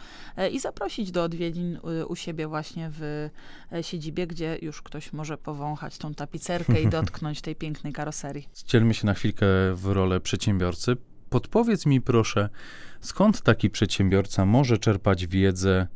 i 0.52 0.60
zaprosić 0.60 1.12
do 1.12 1.24
odwiedzin 1.24 1.80
u 2.08 2.16
siebie 2.16 2.48
właśnie 2.48 2.90
w 2.92 3.30
siedzibie, 3.82 4.28
gdzie 4.28 4.58
już 4.62 4.82
ktoś 4.82 5.14
może 5.14 5.38
powąchać 5.38 5.98
tą 5.98 6.14
tapicerkę 6.14 6.82
i 6.82 6.88
dotknąć 6.98 7.42
tej 7.42 7.56
pięknej 7.56 7.94
karoserii. 7.94 8.48
Wcielmy 8.54 8.94
się 8.94 9.06
na 9.06 9.14
chwilkę 9.14 9.46
w 9.74 9.86
rolę 9.86 10.20
przedsiębiorcy. 10.20 10.98
Podpowiedz 11.30 11.86
mi 11.86 12.02
proszę, 12.02 12.50
skąd 13.02 13.42
taki 13.42 13.70
przedsiębiorca 13.70 14.46
może 14.46 14.78
czerpać 14.78 15.28
wiedzę 15.28 15.88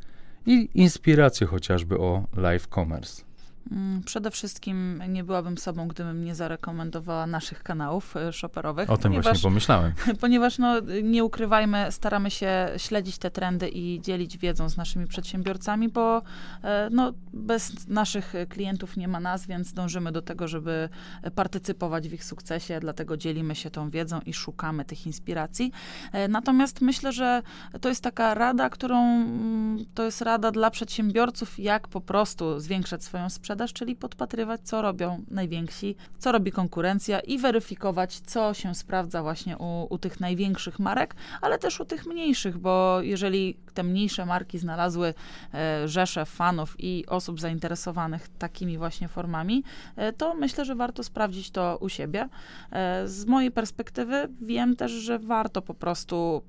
i 0.45 0.69
inspirację 0.73 1.47
chociażby 1.47 1.99
o 1.99 2.27
live 2.35 2.67
commerce. 2.67 3.24
Mm, 3.71 4.03
przede 4.03 4.31
wszystkim 4.31 5.03
nie 5.09 5.23
byłabym 5.23 5.57
sobą, 5.57 5.87
gdybym 5.87 6.25
nie 6.25 6.35
zarekomendowała 6.35 7.27
naszych 7.27 7.63
kanałów 7.63 8.17
e, 8.17 8.33
shopperowych. 8.33 8.89
O 8.89 8.97
tym 8.97 9.03
ponieważ, 9.03 9.25
właśnie 9.25 9.49
pomyślałem. 9.49 9.93
Ponieważ, 10.21 10.57
no, 10.57 10.79
nie 11.03 11.23
ukrywajmy, 11.23 11.91
staramy 11.91 12.31
się 12.31 12.69
śledzić 12.77 13.17
te 13.17 13.31
trendy 13.31 13.69
i 13.69 14.01
dzielić 14.01 14.37
wiedzą 14.37 14.69
z 14.69 14.77
naszymi 14.77 15.07
przedsiębiorcami, 15.07 15.89
bo 15.89 16.21
e, 16.63 16.89
no, 16.91 17.13
bez 17.33 17.87
naszych 17.87 18.33
klientów 18.49 18.97
nie 18.97 19.07
ma 19.07 19.19
nas, 19.19 19.47
więc 19.47 19.73
dążymy 19.73 20.11
do 20.11 20.21
tego, 20.21 20.47
żeby 20.47 20.89
partycypować 21.35 22.09
w 22.09 22.13
ich 22.13 22.23
sukcesie, 22.23 22.79
dlatego 22.79 23.17
dzielimy 23.17 23.55
się 23.55 23.69
tą 23.69 23.89
wiedzą 23.89 24.19
i 24.25 24.33
szukamy 24.33 24.85
tych 24.85 25.05
inspiracji. 25.05 25.71
E, 26.11 26.27
natomiast 26.27 26.81
myślę, 26.81 27.11
że 27.11 27.41
to 27.81 27.89
jest 27.89 28.03
taka 28.03 28.33
rada, 28.33 28.69
którą 28.69 28.97
mm, 28.97 29.85
to 29.93 30.03
jest 30.03 30.21
rada 30.21 30.51
dla 30.51 30.71
przedsiębiorców, 30.71 31.59
jak 31.59 31.87
po 31.87 32.01
prostu 32.01 32.59
zwiększać 32.59 33.03
swoją 33.03 33.29
sprzedaż 33.29 33.54
czyli 33.73 33.95
podpatrywać, 33.95 34.61
co 34.63 34.81
robią 34.81 35.23
najwięksi, 35.31 35.95
co 36.19 36.31
robi 36.31 36.51
konkurencja 36.51 37.19
i 37.19 37.37
weryfikować, 37.37 38.19
co 38.19 38.53
się 38.53 38.75
sprawdza 38.75 39.23
właśnie 39.23 39.57
u, 39.57 39.87
u 39.89 39.97
tych 39.97 40.19
największych 40.19 40.79
marek, 40.79 41.15
ale 41.41 41.59
też 41.59 41.79
u 41.79 41.85
tych 41.85 42.05
mniejszych, 42.05 42.57
bo 42.57 43.01
jeżeli 43.01 43.57
te 43.73 43.83
mniejsze 43.83 44.25
marki 44.25 44.59
znalazły 44.59 45.13
e, 45.53 45.87
rzesze 45.87 46.25
fanów 46.25 46.75
i 46.79 47.05
osób 47.07 47.39
zainteresowanych 47.39 48.27
takimi 48.27 48.77
właśnie 48.77 49.07
formami, 49.07 49.63
e, 49.95 50.13
to 50.13 50.33
myślę, 50.33 50.65
że 50.65 50.75
warto 50.75 51.03
sprawdzić 51.03 51.51
to 51.51 51.77
u 51.81 51.89
siebie. 51.89 52.29
E, 52.71 53.07
z 53.07 53.25
mojej 53.25 53.51
perspektywy 53.51 54.27
wiem 54.41 54.75
też, 54.75 54.91
że 54.91 55.19
warto 55.19 55.61
po 55.61 55.73
prostu 55.73 56.43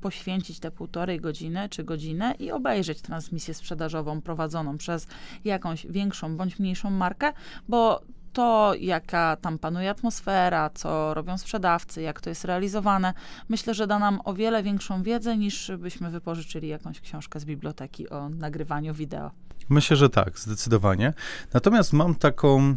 poświęcić 0.00 0.60
te 0.60 0.70
półtorej 0.70 1.20
godziny 1.20 1.68
czy 1.68 1.84
godzinę 1.84 2.34
i 2.38 2.50
obejrzeć 2.50 3.00
transmisję 3.00 3.54
sprzedażową 3.54 4.20
prowadzoną 4.20 4.78
przez 4.78 5.06
jakąś 5.44 5.86
większą 5.86 6.36
bądź 6.36 6.58
mniejszą 6.58 6.90
markę, 6.90 7.32
bo 7.68 8.00
to, 8.32 8.74
jaka 8.80 9.36
tam 9.36 9.58
panuje 9.58 9.90
atmosfera, 9.90 10.70
co 10.70 11.14
robią 11.14 11.38
sprzedawcy, 11.38 12.02
jak 12.02 12.20
to 12.20 12.30
jest 12.30 12.44
realizowane, 12.44 13.14
myślę, 13.48 13.74
że 13.74 13.86
da 13.86 13.98
nam 13.98 14.20
o 14.24 14.34
wiele 14.34 14.62
większą 14.62 15.02
wiedzę, 15.02 15.36
niż 15.36 15.70
byśmy 15.78 16.10
wypożyczyli 16.10 16.68
jakąś 16.68 17.00
książkę 17.00 17.40
z 17.40 17.44
biblioteki 17.44 18.08
o 18.08 18.28
nagrywaniu 18.28 18.94
wideo. 18.94 19.45
Myślę, 19.68 19.96
że 19.96 20.10
tak, 20.10 20.38
zdecydowanie. 20.38 21.12
Natomiast 21.52 21.92
mam 21.92 22.14
taką, 22.14 22.76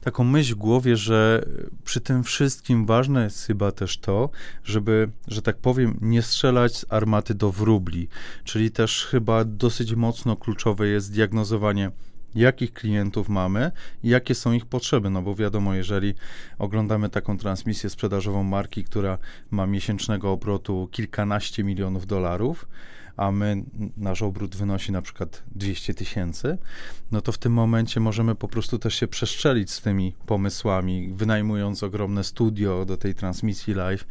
taką 0.00 0.24
myśl 0.24 0.54
w 0.54 0.58
głowie, 0.58 0.96
że 0.96 1.44
przy 1.84 2.00
tym 2.00 2.24
wszystkim 2.24 2.86
ważne 2.86 3.24
jest 3.24 3.46
chyba 3.46 3.72
też 3.72 3.98
to, 3.98 4.30
żeby, 4.64 5.10
że 5.28 5.42
tak 5.42 5.56
powiem, 5.56 5.98
nie 6.00 6.22
strzelać 6.22 6.76
z 6.76 6.86
armaty 6.88 7.34
do 7.34 7.52
wróbli. 7.52 8.08
Czyli 8.44 8.70
też 8.70 9.06
chyba 9.06 9.44
dosyć 9.44 9.94
mocno 9.94 10.36
kluczowe 10.36 10.86
jest 10.88 11.12
diagnozowanie 11.12 11.90
jakich 12.34 12.72
klientów 12.72 13.28
mamy 13.28 13.70
i 14.02 14.08
jakie 14.08 14.34
są 14.34 14.52
ich 14.52 14.66
potrzeby. 14.66 15.10
No 15.10 15.22
bo 15.22 15.34
wiadomo, 15.34 15.74
jeżeli 15.74 16.14
oglądamy 16.58 17.08
taką 17.08 17.38
transmisję 17.38 17.90
sprzedażową 17.90 18.42
marki, 18.42 18.84
która 18.84 19.18
ma 19.50 19.66
miesięcznego 19.66 20.32
obrotu 20.32 20.88
kilkanaście 20.92 21.64
milionów 21.64 22.06
dolarów, 22.06 22.66
a 23.16 23.30
my, 23.30 23.64
nasz 23.96 24.22
obrót 24.22 24.56
wynosi 24.56 24.92
na 24.92 25.02
przykład 25.02 25.42
200 25.54 25.94
tysięcy, 25.94 26.58
no 27.12 27.20
to 27.20 27.32
w 27.32 27.38
tym 27.38 27.52
momencie 27.52 28.00
możemy 28.00 28.34
po 28.34 28.48
prostu 28.48 28.78
też 28.78 28.94
się 28.94 29.08
przeszczelić 29.08 29.70
z 29.70 29.80
tymi 29.80 30.14
pomysłami, 30.26 31.12
wynajmując 31.14 31.82
ogromne 31.82 32.24
studio 32.24 32.84
do 32.84 32.96
tej 32.96 33.14
transmisji 33.14 33.74
live, 33.74 34.04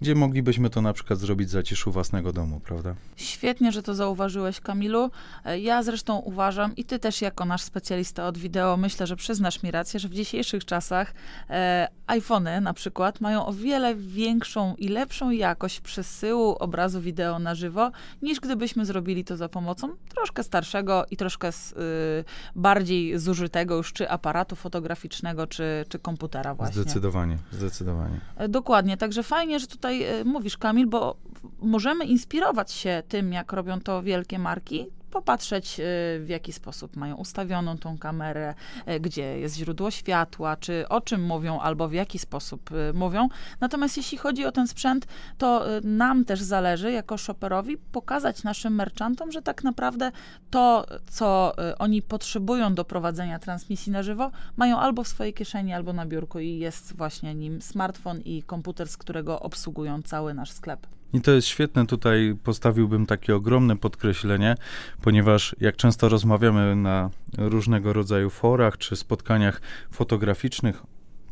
gdzie 0.00 0.14
moglibyśmy 0.14 0.70
to 0.70 0.82
na 0.82 0.92
przykład 0.92 1.18
zrobić 1.18 1.48
w 1.48 1.50
zaciszu 1.50 1.92
własnego 1.92 2.32
domu, 2.32 2.60
prawda? 2.60 2.94
Świetnie, 3.16 3.72
że 3.72 3.82
to 3.82 3.94
zauważyłeś, 3.94 4.60
Kamilu. 4.60 5.10
E, 5.44 5.58
ja 5.58 5.82
zresztą 5.82 6.18
uważam, 6.18 6.76
i 6.76 6.84
ty 6.84 6.98
też 6.98 7.22
jako 7.22 7.44
nasz 7.44 7.62
specjalista 7.62 8.26
od 8.26 8.38
wideo, 8.38 8.76
myślę, 8.76 9.06
że 9.06 9.16
przyznasz 9.16 9.62
mi 9.62 9.70
rację, 9.70 10.00
że 10.00 10.08
w 10.08 10.14
dzisiejszych 10.14 10.64
czasach 10.64 11.14
e, 11.50 11.88
iPhony 12.06 12.60
na 12.60 12.74
przykład 12.74 13.20
mają 13.20 13.46
o 13.46 13.52
wiele 13.52 13.94
większą 13.94 14.74
i 14.74 14.88
lepszą 14.88 15.30
jakość 15.30 15.80
przesyłu 15.80 16.56
obrazu 16.58 17.00
wideo 17.00 17.38
na 17.38 17.54
żywo, 17.54 17.90
niż 18.22 18.40
gdybyśmy 18.40 18.86
zrobili 18.86 19.24
to 19.24 19.36
za 19.36 19.48
pomocą 19.48 19.88
troszkę 20.14 20.42
starszego 20.42 21.04
i 21.10 21.16
troszkę 21.16 21.52
z, 21.52 21.72
y, 21.72 22.24
bardziej 22.56 23.18
zużytego 23.18 23.76
już 23.76 23.92
czy 23.92 24.10
aparatu 24.10 24.56
fotograficznego, 24.56 25.46
czy, 25.46 25.84
czy 25.88 25.98
komputera 25.98 26.54
właśnie. 26.54 26.82
Zdecydowanie, 26.82 27.38
zdecydowanie. 27.52 28.20
E, 28.36 28.48
dokładnie, 28.48 28.96
także 28.96 29.22
fajnie, 29.22 29.60
że 29.60 29.66
tutaj 29.66 29.85
tutaj 29.86 30.02
e, 30.02 30.24
mówisz, 30.24 30.56
Kamil, 30.56 30.86
bo 30.86 31.16
możemy 31.58 32.04
inspirować 32.04 32.72
się 32.72 33.02
tym, 33.08 33.32
jak 33.32 33.52
robią 33.52 33.80
to 33.80 34.02
wielkie 34.02 34.38
marki, 34.38 34.86
popatrzeć, 35.10 35.80
y, 35.80 35.82
w 36.24 36.26
jaki 36.28 36.52
sposób 36.52 36.96
mają 36.96 37.16
ustawioną 37.16 37.78
tą 37.78 37.98
kamerę, 37.98 38.54
y, 38.88 39.00
gdzie 39.00 39.38
jest 39.38 39.56
źródło 39.56 39.90
światła, 39.90 40.56
czy 40.56 40.88
o 40.88 41.00
czym 41.00 41.24
mówią, 41.24 41.60
albo 41.60 41.88
w 41.88 41.92
jaki 41.92 42.18
sposób 42.18 42.70
y, 42.72 42.92
mówią. 42.94 43.28
Natomiast 43.60 43.96
jeśli 43.96 44.18
chodzi 44.18 44.44
o 44.44 44.52
ten 44.52 44.68
sprzęt, 44.68 45.06
to 45.38 45.64
nam 45.82 46.24
też 46.24 46.40
zależy, 46.40 46.92
jako 46.92 47.16
shopperowi, 47.18 47.76
pokazać 47.76 48.42
naszym 48.42 48.74
merchantom, 48.74 49.32
że 49.32 49.42
tak 49.42 49.64
naprawdę 49.64 50.12
to, 50.50 50.86
co 51.10 51.52
oni 51.78 52.02
potrzebują 52.02 52.74
do 52.74 52.84
prowadzenia 52.84 53.38
transmisji 53.38 53.92
na 53.92 54.02
żywo, 54.02 54.30
mają 54.56 54.78
albo 54.78 55.04
w 55.04 55.08
swojej 55.08 55.34
kieszeni, 55.34 55.72
albo 55.72 55.92
na 55.92 56.06
biurku 56.06 56.38
i 56.38 56.58
jest 56.58 56.96
właśnie 56.96 57.34
nim 57.34 57.62
smartfon 57.62 58.20
i 58.20 58.42
komputer, 58.42 58.88
z 58.88 58.96
którego 58.96 59.40
obsługują 59.40 60.02
cały 60.02 60.34
nasz 60.34 60.50
sklep. 60.50 60.86
I 61.16 61.20
to 61.20 61.30
jest 61.30 61.48
świetne, 61.48 61.86
tutaj 61.86 62.36
postawiłbym 62.44 63.06
takie 63.06 63.36
ogromne 63.36 63.76
podkreślenie, 63.76 64.54
ponieważ 65.02 65.56
jak 65.60 65.76
często 65.76 66.08
rozmawiamy 66.08 66.76
na 66.76 67.10
różnego 67.38 67.92
rodzaju 67.92 68.30
forach 68.30 68.78
czy 68.78 68.96
spotkaniach 68.96 69.60
fotograficznych, 69.90 70.82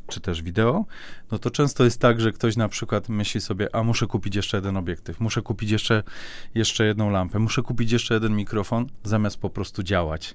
czy 0.07 0.21
też 0.21 0.43
wideo, 0.43 0.85
no 1.31 1.39
to 1.39 1.51
często 1.51 1.85
jest 1.85 2.01
tak, 2.01 2.21
że 2.21 2.33
ktoś 2.33 2.57
na 2.57 2.69
przykład 2.69 3.09
myśli 3.09 3.41
sobie, 3.41 3.75
a 3.75 3.83
muszę 3.83 4.07
kupić 4.07 4.37
jeszcze 4.37 4.57
jeden 4.57 4.77
obiektyw, 4.77 5.21
muszę 5.21 5.43
kupić 5.43 5.71
jeszcze, 5.71 6.03
jeszcze 6.55 6.87
jedną 6.87 7.11
lampę, 7.11 7.39
muszę 7.39 7.63
kupić 7.63 7.93
jeszcze 7.93 8.15
jeden 8.15 8.37
mikrofon, 8.37 8.87
zamiast 9.03 9.37
po 9.37 9.51
prostu 9.51 9.83
działać. 9.83 10.35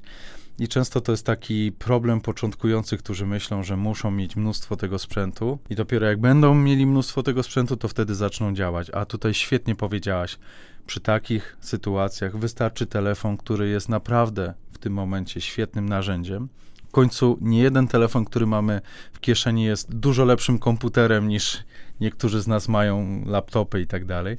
I 0.60 0.68
często 0.68 1.02
to 1.02 1.12
jest 1.12 1.26
taki 1.26 1.72
problem 1.72 2.22
początkujących, 2.22 3.00
którzy 3.04 3.26
myślą, 3.26 3.64
że 3.64 3.78
muszą 3.78 4.12
mieć 4.12 4.36
mnóstwo 4.36 4.76
tego 4.76 5.00
sprzętu 5.00 5.60
i 5.70 5.76
dopiero 5.76 6.08
jak 6.08 6.20
będą 6.20 6.56
mieli 6.56 6.86
mnóstwo 6.86 7.24
tego 7.24 7.44
sprzętu, 7.44 7.78
to 7.78 7.88
wtedy 7.88 8.16
zaczną 8.16 8.54
działać. 8.54 8.90
A 8.94 9.06
tutaj 9.06 9.34
świetnie 9.34 9.76
powiedziałaś, 9.76 10.38
przy 10.86 11.00
takich 11.00 11.58
sytuacjach 11.60 12.38
wystarczy 12.38 12.86
telefon, 12.86 13.38
który 13.38 13.70
jest 13.70 13.90
naprawdę 13.90 14.54
w 14.72 14.78
tym 14.78 14.94
momencie 14.94 15.42
świetnym 15.42 15.90
narzędziem. 15.90 16.50
W 16.88 16.92
końcu 16.92 17.38
nie 17.42 17.60
jeden 17.60 17.88
telefon, 17.88 18.26
który 18.26 18.46
mamy 18.46 18.82
w 19.14 19.20
kieszeni 19.20 19.64
jest 19.64 19.96
dużo 19.96 20.26
lepszym 20.26 20.60
komputerem 20.60 21.28
niż 21.28 21.64
niektórzy 22.00 22.42
z 22.42 22.48
nas 22.48 22.68
mają 22.68 23.24
laptopy 23.26 23.82
i 23.82 23.88
tak 23.88 24.06
dalej. 24.06 24.38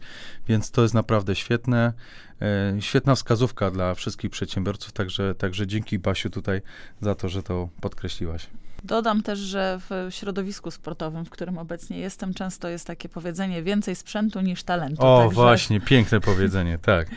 Więc 0.48 0.70
to 0.70 0.82
jest 0.82 0.94
naprawdę 0.94 1.34
świetne. 1.34 1.92
E, 2.42 2.76
świetna 2.80 3.14
wskazówka 3.14 3.70
dla 3.70 3.94
wszystkich 3.94 4.30
przedsiębiorców, 4.30 4.92
także, 4.92 5.34
także 5.34 5.66
dzięki 5.66 5.98
Basiu 5.98 6.30
tutaj 6.30 6.62
za 7.00 7.14
to, 7.14 7.28
że 7.28 7.42
to 7.42 7.68
podkreśliłaś. 7.80 8.46
Dodam 8.84 9.22
też, 9.22 9.38
że 9.38 9.80
w 9.90 10.06
środowisku 10.10 10.70
sportowym, 10.70 11.24
w 11.24 11.30
którym 11.30 11.58
obecnie 11.58 11.98
jestem, 11.98 12.34
często 12.34 12.68
jest 12.68 12.86
takie 12.86 13.08
powiedzenie 13.08 13.62
więcej 13.62 13.96
sprzętu 13.96 14.40
niż 14.40 14.62
talentu. 14.62 15.02
O, 15.02 15.18
Także 15.18 15.34
właśnie, 15.34 15.80
piękne 15.80 16.20
powiedzenie, 16.20 16.78
tak. 16.92 17.08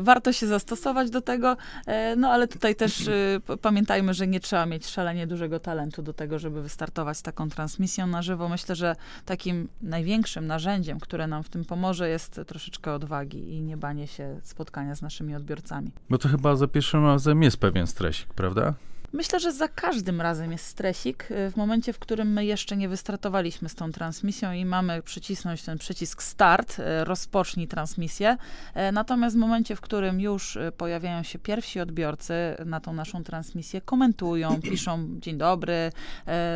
Warto 0.00 0.32
się 0.32 0.46
zastosować 0.46 1.10
do 1.10 1.20
tego, 1.20 1.56
e, 1.86 2.16
no 2.16 2.28
ale 2.28 2.48
tutaj 2.48 2.76
też 2.76 3.08
e, 3.08 3.40
pamiętajmy, 3.62 4.14
że 4.14 4.26
nie 4.26 4.40
trzeba 4.40 4.66
mieć 4.66 4.86
szalenie 4.86 5.26
dużego 5.26 5.60
talentu 5.60 6.02
do 6.02 6.12
tego, 6.12 6.38
żeby 6.38 6.62
wystartować 6.62 7.22
taką 7.22 7.48
transmisją 7.48 8.06
na 8.06 8.22
żywo. 8.22 8.48
Myślę, 8.48 8.74
że 8.74 8.96
takim 9.24 9.68
największym 9.82 10.46
narzędziem, 10.46 11.00
które 11.00 11.26
nam 11.26 11.42
w 11.42 11.48
tym 11.48 11.64
pomoże, 11.64 12.08
jest 12.08 12.40
troszeczkę 12.46 12.92
odwagi 12.92 13.54
i 13.54 13.62
nie 13.62 13.76
banie 13.76 14.06
się 14.06 14.40
spotkania 14.42 14.94
z 14.94 15.02
naszymi 15.02 15.34
odbiorcami. 15.34 15.90
Bo 16.10 16.18
to 16.18 16.28
chyba 16.28 16.56
za 16.56 16.68
pierwszym 16.68 17.06
razem 17.06 17.42
jest 17.42 17.56
pewien 17.56 17.86
stresik, 17.86 18.34
prawda? 18.34 18.74
Myślę, 19.12 19.40
że 19.40 19.52
za 19.52 19.68
każdym 19.68 20.20
razem 20.20 20.52
jest 20.52 20.66
stresik. 20.66 21.30
Y, 21.30 21.50
w 21.50 21.56
momencie, 21.56 21.92
w 21.92 21.98
którym 21.98 22.32
my 22.32 22.44
jeszcze 22.44 22.76
nie 22.76 22.88
wystartowaliśmy 22.88 23.68
z 23.68 23.74
tą 23.74 23.92
transmisją 23.92 24.52
i 24.52 24.64
mamy 24.64 25.02
przycisnąć 25.02 25.62
ten 25.62 25.78
przycisk 25.78 26.22
start, 26.22 26.78
y, 26.78 27.04
rozpocznij 27.04 27.68
transmisję. 27.68 28.36
Y, 28.88 28.92
natomiast 28.92 29.36
w 29.36 29.38
momencie, 29.38 29.76
w 29.76 29.80
którym 29.80 30.20
już 30.20 30.58
pojawiają 30.76 31.22
się 31.22 31.38
pierwsi 31.38 31.80
odbiorcy 31.80 32.34
na 32.66 32.80
tą 32.80 32.92
naszą 32.92 33.24
transmisję, 33.24 33.80
komentują, 33.80 34.60
piszą 34.70 35.06
dzień 35.20 35.38
dobry, 35.38 35.92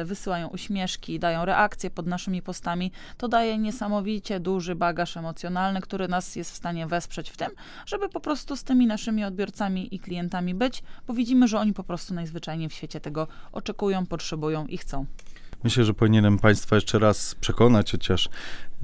wysyłają 0.04 0.48
uśmieszki, 0.48 1.18
dają 1.18 1.44
reakcje 1.44 1.90
pod 1.90 2.06
naszymi 2.06 2.42
postami, 2.42 2.92
to 3.16 3.28
daje 3.28 3.58
niesamowicie 3.58 4.40
duży 4.40 4.74
bagaż 4.74 5.16
emocjonalny, 5.16 5.80
który 5.80 6.08
nas 6.08 6.36
jest 6.36 6.52
w 6.52 6.56
stanie 6.56 6.86
wesprzeć 6.86 7.30
w 7.30 7.36
tym, 7.36 7.48
żeby 7.86 8.08
po 8.08 8.20
prostu 8.20 8.56
z 8.56 8.64
tymi 8.64 8.86
naszymi 8.86 9.24
odbiorcami 9.24 9.94
i 9.94 9.98
klientami 9.98 10.54
być, 10.54 10.82
bo 11.06 11.14
widzimy, 11.14 11.48
że 11.48 11.58
oni 11.58 11.72
po 11.72 11.84
prostu 11.84 12.14
najzwyczajniej 12.14 12.43
zwyczajnie 12.44 12.68
w 12.68 12.72
świecie 12.72 13.00
tego 13.00 13.26
oczekują, 13.52 14.06
potrzebują 14.06 14.66
i 14.66 14.78
chcą. 14.78 15.06
Myślę, 15.64 15.84
że 15.84 15.94
powinienem 15.94 16.38
Państwa 16.38 16.74
jeszcze 16.76 16.98
raz 16.98 17.34
przekonać, 17.34 17.92
chociaż 17.92 18.28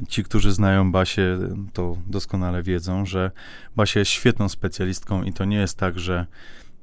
ci, 0.08 0.24
którzy 0.24 0.52
znają 0.52 0.92
Basię, 0.92 1.38
to 1.72 1.96
doskonale 2.06 2.62
wiedzą, 2.62 3.06
że 3.06 3.30
Basia 3.76 3.98
jest 4.00 4.10
świetną 4.10 4.48
specjalistką 4.48 5.22
i 5.22 5.32
to 5.32 5.44
nie 5.44 5.56
jest 5.56 5.78
tak, 5.78 5.98
że 5.98 6.26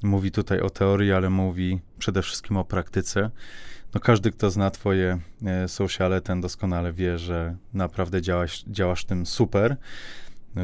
mówi 0.04 0.32
tutaj 0.32 0.60
o 0.60 0.70
teorii, 0.70 1.12
ale 1.12 1.30
mówi 1.30 1.80
przede 1.98 2.22
wszystkim 2.22 2.58
o 2.58 2.66
praktyce. 2.66 3.30
No 3.94 4.00
każdy, 4.00 4.32
kto 4.32 4.52
zna 4.52 4.72
twoje 4.72 5.20
e, 5.46 5.68
sociale, 5.68 6.22
ten 6.22 6.42
doskonale 6.42 6.94
wie, 6.94 7.18
że 7.18 7.56
naprawdę 7.74 8.22
działasz, 8.22 8.64
działasz 8.68 9.06
tym 9.06 9.26
super, 9.26 9.78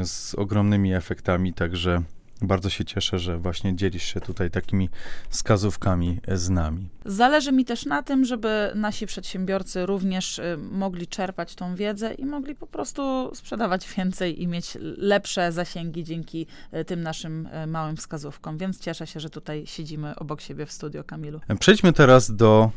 z 0.03 0.35
ogromnymi 0.35 0.93
efektami, 0.93 1.53
także 1.53 2.03
bardzo 2.43 2.69
się 2.69 2.85
cieszę, 2.85 3.19
że 3.19 3.37
właśnie 3.37 3.75
dzielisz 3.75 4.03
się 4.03 4.21
tutaj 4.21 4.51
takimi 4.51 4.89
wskazówkami 5.29 6.19
z 6.27 6.49
nami. 6.49 6.89
Zależy 7.05 7.51
mi 7.51 7.65
też 7.65 7.85
na 7.85 8.03
tym, 8.03 8.25
żeby 8.25 8.71
nasi 8.75 9.05
przedsiębiorcy 9.05 9.85
również 9.85 10.39
y, 10.39 10.57
mogli 10.71 11.07
czerpać 11.07 11.55
tą 11.55 11.75
wiedzę 11.75 12.13
i 12.13 12.25
mogli 12.25 12.55
po 12.55 12.67
prostu 12.67 13.31
sprzedawać 13.35 13.93
więcej 13.97 14.41
i 14.41 14.47
mieć 14.47 14.77
lepsze 14.97 15.51
zasięgi 15.51 16.03
dzięki 16.03 16.47
y, 16.73 16.85
tym 16.85 17.01
naszym 17.01 17.45
y, 17.63 17.67
małym 17.67 17.97
wskazówkom. 17.97 18.57
Więc 18.57 18.79
cieszę 18.79 19.07
się, 19.07 19.19
że 19.19 19.29
tutaj 19.29 19.67
siedzimy 19.67 20.15
obok 20.15 20.41
siebie 20.41 20.65
w 20.65 20.71
studio, 20.71 21.03
Kamilu. 21.03 21.39
Przejdźmy 21.59 21.93
teraz 21.93 22.35
do 22.35 22.71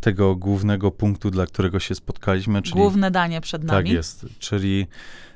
tego 0.00 0.36
głównego 0.36 0.90
punktu, 0.90 1.30
dla 1.30 1.46
którego 1.46 1.80
się 1.80 1.94
spotkaliśmy. 1.94 2.62
Czyli, 2.62 2.74
Główne 2.74 3.10
danie 3.10 3.40
przed 3.40 3.64
nami. 3.64 3.88
Tak 3.88 3.94
jest, 3.94 4.26
czyli 4.38 4.86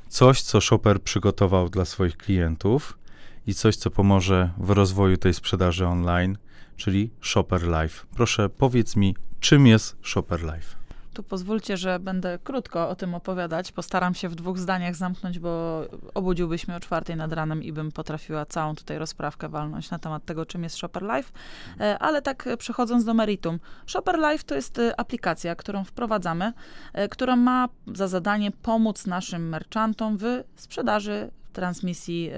coś, 0.08 0.42
co 0.42 0.60
Shopper 0.60 1.02
przygotował 1.02 1.68
dla 1.68 1.84
swoich 1.84 2.16
klientów 2.16 2.98
i 3.46 3.54
coś, 3.54 3.76
co 3.76 3.90
pomoże 3.90 4.50
w 4.58 4.70
rozwoju 4.70 5.16
tej 5.16 5.34
sprzedaży 5.34 5.86
online, 5.86 6.38
czyli 6.76 7.10
Shopper 7.20 7.62
Live. 7.62 8.06
Proszę 8.14 8.48
powiedz 8.48 8.96
mi, 8.96 9.16
czym 9.40 9.66
jest 9.66 9.96
Shopper 10.02 10.42
Live? 10.42 10.76
Tu 11.14 11.22
pozwólcie, 11.22 11.76
że 11.76 11.98
będę 11.98 12.38
krótko 12.44 12.88
o 12.88 12.96
tym 12.96 13.14
opowiadać. 13.14 13.72
Postaram 13.72 14.14
się 14.14 14.28
w 14.28 14.34
dwóch 14.34 14.58
zdaniach 14.58 14.94
zamknąć, 14.94 15.38
bo 15.38 15.82
obudziłbyś 16.14 16.68
mnie 16.68 16.76
o 16.76 16.80
czwartej 16.80 17.16
nad 17.16 17.32
ranem 17.32 17.62
i 17.62 17.72
bym 17.72 17.92
potrafiła 17.92 18.46
całą 18.46 18.74
tutaj 18.74 18.98
rozprawkę 18.98 19.48
walnąć 19.48 19.90
na 19.90 19.98
temat 19.98 20.24
tego, 20.24 20.46
czym 20.46 20.62
jest 20.62 20.76
Shopper 20.76 21.02
Live. 21.02 21.32
E, 21.80 21.98
ale 21.98 22.22
tak 22.22 22.48
przechodząc 22.58 23.04
do 23.04 23.14
meritum. 23.14 23.58
Shopper 23.86 24.18
Live 24.18 24.44
to 24.44 24.54
jest 24.54 24.78
e, 24.78 25.00
aplikacja, 25.00 25.54
którą 25.54 25.84
wprowadzamy, 25.84 26.52
e, 26.92 27.08
która 27.08 27.36
ma 27.36 27.68
za 27.94 28.08
zadanie 28.08 28.50
pomóc 28.50 29.06
naszym 29.06 29.48
merchantom 29.48 30.16
w 30.18 30.42
sprzedaży 30.56 31.30
transmisji, 31.56 32.30
e, 32.30 32.34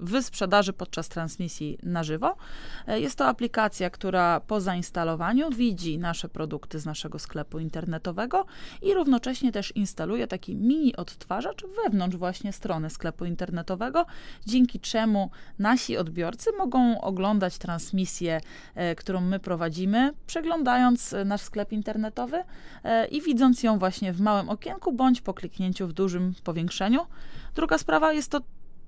w 0.00 0.22
sprzedaży 0.22 0.72
podczas 0.72 1.08
transmisji 1.08 1.78
na 1.82 2.02
żywo. 2.04 2.36
E, 2.86 3.00
jest 3.00 3.18
to 3.18 3.26
aplikacja, 3.26 3.90
która 3.90 4.40
po 4.40 4.60
zainstalowaniu 4.60 5.50
widzi 5.50 5.98
nasze 5.98 6.28
produkty 6.28 6.78
z 6.78 6.86
naszego 6.86 7.18
sklepu 7.18 7.58
internetowego 7.58 8.46
i 8.82 8.94
równocześnie 8.94 9.52
też 9.52 9.76
instaluje 9.76 10.26
taki 10.26 10.56
mini 10.56 10.96
odtwarzacz 10.96 11.64
wewnątrz 11.84 12.16
właśnie 12.16 12.52
strony 12.52 12.90
sklepu 12.90 13.24
internetowego, 13.24 14.06
dzięki 14.46 14.80
czemu 14.80 15.30
nasi 15.58 15.96
odbiorcy 15.96 16.50
mogą 16.58 17.00
oglądać 17.00 17.58
transmisję, 17.58 18.40
e, 18.74 18.94
którą 18.94 19.20
my 19.20 19.38
prowadzimy, 19.38 20.12
przeglądając 20.26 21.14
nasz 21.24 21.40
sklep 21.40 21.72
internetowy 21.72 22.44
i 23.10 23.22
widząc 23.22 23.62
ją 23.62 23.78
właśnie 23.78 24.12
w 24.12 24.20
małym 24.20 24.48
okienku 24.48 24.92
bądź 24.92 25.20
po 25.20 25.34
kliknięciu 25.34 25.86
w 25.86 25.92
dużym 25.92 26.34
powiększeniu. 26.44 27.06
Druga 27.54 27.78
sprawa 27.78 28.12
jest 28.12 28.30
to 28.30 28.40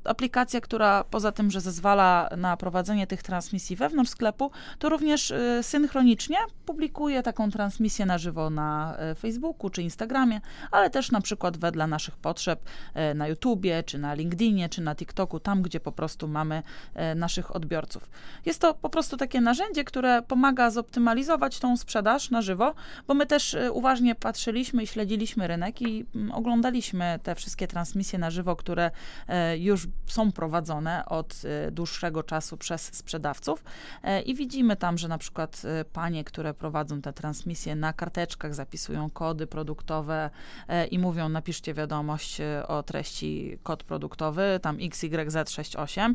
aplikacja, 0.05 0.61
która 0.61 1.05
poza 1.05 1.33
tym, 1.33 1.51
że 1.51 1.61
zezwala 1.61 2.29
na 2.37 2.57
prowadzenie 2.57 3.07
tych 3.07 3.23
transmisji 3.23 3.77
wewnątrz 3.77 4.11
sklepu, 4.11 4.51
to 4.79 4.89
również 4.89 5.31
y, 5.31 5.59
synchronicznie 5.63 6.37
publikuje 6.67 7.23
taką 7.23 7.51
transmisję 7.51 8.07
na 8.07 8.19
żywo 8.19 8.51
na 8.51 8.97
y, 9.13 9.15
Facebooku 9.15 9.71
czy 9.71 9.83
Instagramie, 9.83 10.41
ale 10.71 10.91
też 10.91 11.11
na 11.11 11.21
przykład 11.21 11.57
wedle 11.57 11.87
naszych 11.87 12.17
potrzeb 12.17 12.61
y, 13.11 13.15
na 13.15 13.29
YouTubie, 13.29 13.83
czy 13.83 13.99
na 13.99 14.15
LinkedInie, 14.15 14.69
czy 14.69 14.83
na 14.83 14.95
TikToku, 14.95 15.41
tam 15.41 15.63
gdzie 15.63 15.81
po 15.81 15.93
prostu 15.93 16.29
mamy 16.29 16.63
naszych 17.17 17.57
odbiorców. 17.57 18.11
Jest 18.47 18.61
to 18.61 18.75
po 18.75 18.89
prostu 18.89 19.17
takie 19.17 19.41
narzędzie, 19.41 19.85
które 19.85 20.23
pomaga 20.23 20.71
zoptymalizować 20.71 21.59
tą 21.59 21.77
sprzedaż 21.77 22.31
na 22.31 22.43
żywo, 22.43 22.75
bo 23.07 23.15
my 23.15 23.27
też 23.27 23.57
uważnie 23.73 24.15
patrzyliśmy 24.15 24.83
i 24.83 24.87
śledziliśmy 24.87 25.47
rynek 25.47 25.83
i 25.83 26.07
mm, 26.15 26.33
oglądaliśmy 26.33 27.21
te 27.23 27.35
wszystkie 27.35 27.69
transmisje 27.69 28.19
na 28.19 28.31
żywo, 28.31 28.57
które 28.57 28.91
już 29.59 29.87
są 30.07 30.33
prowadzone 30.33 31.07
od 31.07 31.43
dłuższego 31.73 32.23
czasu 32.23 32.57
przez 32.57 32.95
sprzedawców 32.95 33.65
i 34.27 34.35
widzimy 34.35 34.77
tam, 34.77 34.99
że 34.99 35.09
na 35.09 35.19
przykład 35.19 35.63
panie, 35.93 36.25
które 36.25 36.55
prowadzą 36.55 37.03
te 37.03 37.13
transmisje 37.13 37.77
na 37.77 37.93
karteczkach, 37.93 38.55
zapisują 38.55 39.11
kody 39.11 39.47
produktowe 39.47 40.31
i 40.91 40.99
mówią, 40.99 41.29
napiszcie 41.29 41.75
wiadomość 41.75 42.39
o 42.69 42.83
treści 42.83 43.59
kod 43.63 43.85
produktowy, 43.85 44.61
tam 44.63 44.77
XYZ68, 44.77 46.15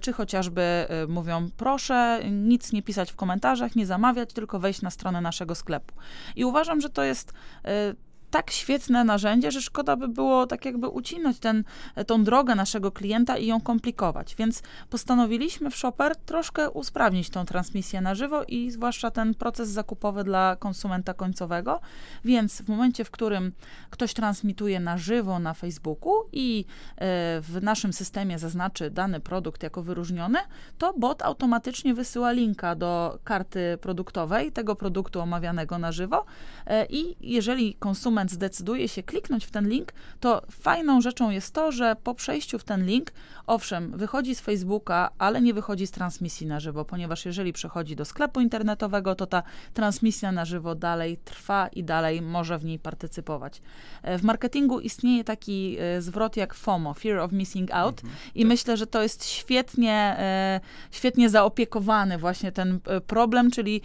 czy 0.00 0.12
chociażby 0.12 0.86
mówią, 1.08 1.48
proszę 1.56 2.20
nic 2.30 2.72
nie 2.72 2.82
pisać 2.82 3.12
w 3.12 3.16
komentarzach, 3.16 3.76
nie 3.76 3.86
zamawiać, 3.86 4.32
tylko 4.32 4.58
wejść 4.58 4.82
na 4.82 4.90
stronę 4.90 5.20
naszego 5.20 5.54
sklepu. 5.54 5.94
I 6.36 6.44
uważam, 6.44 6.80
że 6.80 6.90
to 6.90 7.04
jest 7.04 7.30
y, 7.32 8.05
tak 8.36 8.50
świetne 8.50 9.04
narzędzie, 9.04 9.50
że 9.50 9.62
szkoda 9.62 9.96
by 9.96 10.08
było 10.08 10.46
tak 10.46 10.64
jakby 10.64 10.88
ucinać 10.88 11.38
ten, 11.38 11.64
tą 12.06 12.24
drogę 12.24 12.54
naszego 12.54 12.92
klienta 12.92 13.36
i 13.36 13.46
ją 13.46 13.60
komplikować. 13.60 14.34
Więc 14.34 14.62
postanowiliśmy 14.90 15.70
w 15.70 15.76
Shopper 15.76 16.16
troszkę 16.16 16.70
usprawnić 16.70 17.30
tą 17.30 17.44
transmisję 17.44 18.00
na 18.00 18.14
żywo 18.14 18.44
i 18.48 18.70
zwłaszcza 18.70 19.10
ten 19.10 19.34
proces 19.34 19.68
zakupowy 19.68 20.24
dla 20.24 20.56
konsumenta 20.56 21.14
końcowego. 21.14 21.80
Więc 22.24 22.62
w 22.62 22.68
momencie, 22.68 23.04
w 23.04 23.10
którym 23.10 23.52
ktoś 23.90 24.14
transmituje 24.14 24.80
na 24.80 24.98
żywo 24.98 25.38
na 25.38 25.54
Facebooku 25.54 26.12
i 26.32 26.64
e, 26.96 27.04
w 27.40 27.58
naszym 27.62 27.92
systemie 27.92 28.38
zaznaczy 28.38 28.90
dany 28.90 29.20
produkt 29.20 29.62
jako 29.62 29.82
wyróżniony, 29.82 30.38
to 30.78 30.92
bot 30.92 31.22
automatycznie 31.22 31.94
wysyła 31.94 32.32
linka 32.32 32.74
do 32.74 33.18
karty 33.24 33.78
produktowej 33.80 34.52
tego 34.52 34.76
produktu 34.76 35.20
omawianego 35.20 35.78
na 35.78 35.92
żywo 35.92 36.24
e, 36.66 36.86
i 36.86 37.16
jeżeli 37.20 37.74
konsument 37.74 38.25
konsument 38.26 38.32
zdecyduje 38.32 38.88
się 38.88 39.02
kliknąć 39.02 39.44
w 39.44 39.50
ten 39.50 39.68
link, 39.68 39.92
to 40.20 40.42
fajną 40.50 41.00
rzeczą 41.00 41.30
jest 41.30 41.54
to, 41.54 41.72
że 41.72 41.96
po 42.02 42.14
przejściu 42.14 42.58
w 42.58 42.64
ten 42.64 42.86
link, 42.86 43.12
owszem, 43.46 43.92
wychodzi 43.96 44.34
z 44.34 44.40
Facebooka, 44.40 45.10
ale 45.18 45.40
nie 45.40 45.54
wychodzi 45.54 45.86
z 45.86 45.90
transmisji 45.90 46.46
na 46.46 46.60
żywo, 46.60 46.84
ponieważ 46.84 47.26
jeżeli 47.26 47.52
przechodzi 47.52 47.96
do 47.96 48.04
sklepu 48.04 48.40
internetowego, 48.40 49.14
to 49.14 49.26
ta 49.26 49.42
transmisja 49.74 50.32
na 50.32 50.44
żywo 50.44 50.74
dalej 50.74 51.18
trwa 51.24 51.68
i 51.68 51.84
dalej 51.84 52.22
może 52.22 52.58
w 52.58 52.64
niej 52.64 52.78
partycypować. 52.78 53.62
E, 54.02 54.18
w 54.18 54.22
marketingu 54.22 54.80
istnieje 54.80 55.24
taki 55.24 55.76
e, 55.78 56.02
zwrot 56.02 56.36
jak 56.36 56.54
FOMO, 56.54 56.94
Fear 56.94 57.18
of 57.18 57.32
Missing 57.32 57.70
Out, 57.70 58.00
mhm, 58.04 58.18
i 58.34 58.40
tak. 58.40 58.48
myślę, 58.48 58.76
że 58.76 58.86
to 58.86 59.02
jest 59.02 59.24
świetnie, 59.26 60.16
e, 60.18 60.60
świetnie 60.90 61.30
zaopiekowany 61.30 62.18
właśnie 62.18 62.52
ten 62.52 62.80
problem, 63.06 63.50
czyli 63.50 63.80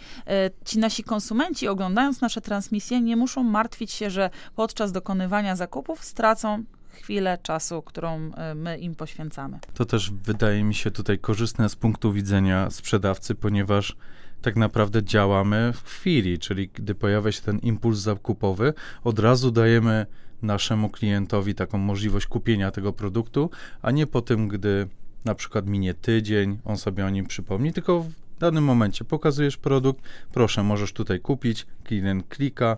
ci 0.64 0.78
nasi 0.78 1.04
konsumenci, 1.04 1.68
oglądając 1.68 2.20
nasze 2.20 2.40
transmisje, 2.40 3.00
nie 3.00 3.16
muszą 3.16 3.42
martwić 3.42 3.92
się, 3.92 4.10
że 4.10 4.21
że 4.22 4.30
podczas 4.56 4.92
dokonywania 4.92 5.56
zakupów 5.56 6.04
stracą 6.04 6.64
chwilę 6.92 7.38
czasu, 7.42 7.82
którą 7.82 8.30
e, 8.34 8.54
my 8.54 8.78
im 8.78 8.94
poświęcamy. 8.94 9.58
To 9.74 9.84
też 9.84 10.10
wydaje 10.10 10.64
mi 10.64 10.74
się 10.74 10.90
tutaj 10.90 11.18
korzystne 11.18 11.68
z 11.68 11.76
punktu 11.76 12.12
widzenia 12.12 12.70
sprzedawcy, 12.70 13.34
ponieważ 13.34 13.96
tak 14.42 14.56
naprawdę 14.56 15.02
działamy 15.02 15.72
w 15.72 15.84
chwili, 15.84 16.38
czyli 16.38 16.68
gdy 16.74 16.94
pojawia 16.94 17.32
się 17.32 17.42
ten 17.42 17.58
impuls 17.58 17.98
zakupowy, 17.98 18.74
od 19.04 19.18
razu 19.18 19.50
dajemy 19.50 20.06
naszemu 20.42 20.90
klientowi 20.90 21.54
taką 21.54 21.78
możliwość 21.78 22.26
kupienia 22.26 22.70
tego 22.70 22.92
produktu, 22.92 23.50
a 23.82 23.90
nie 23.90 24.06
po 24.06 24.22
tym, 24.22 24.48
gdy 24.48 24.88
na 25.24 25.34
przykład 25.34 25.66
minie 25.66 25.94
tydzień, 25.94 26.58
on 26.64 26.76
sobie 26.76 27.06
o 27.06 27.10
nim 27.10 27.26
przypomni, 27.26 27.72
tylko 27.72 28.00
w 28.00 28.12
danym 28.38 28.64
momencie 28.64 29.04
pokazujesz 29.04 29.56
produkt, 29.56 30.04
proszę, 30.32 30.62
możesz 30.62 30.92
tutaj 30.92 31.20
kupić, 31.20 31.66
klient 31.84 32.28
klika, 32.28 32.76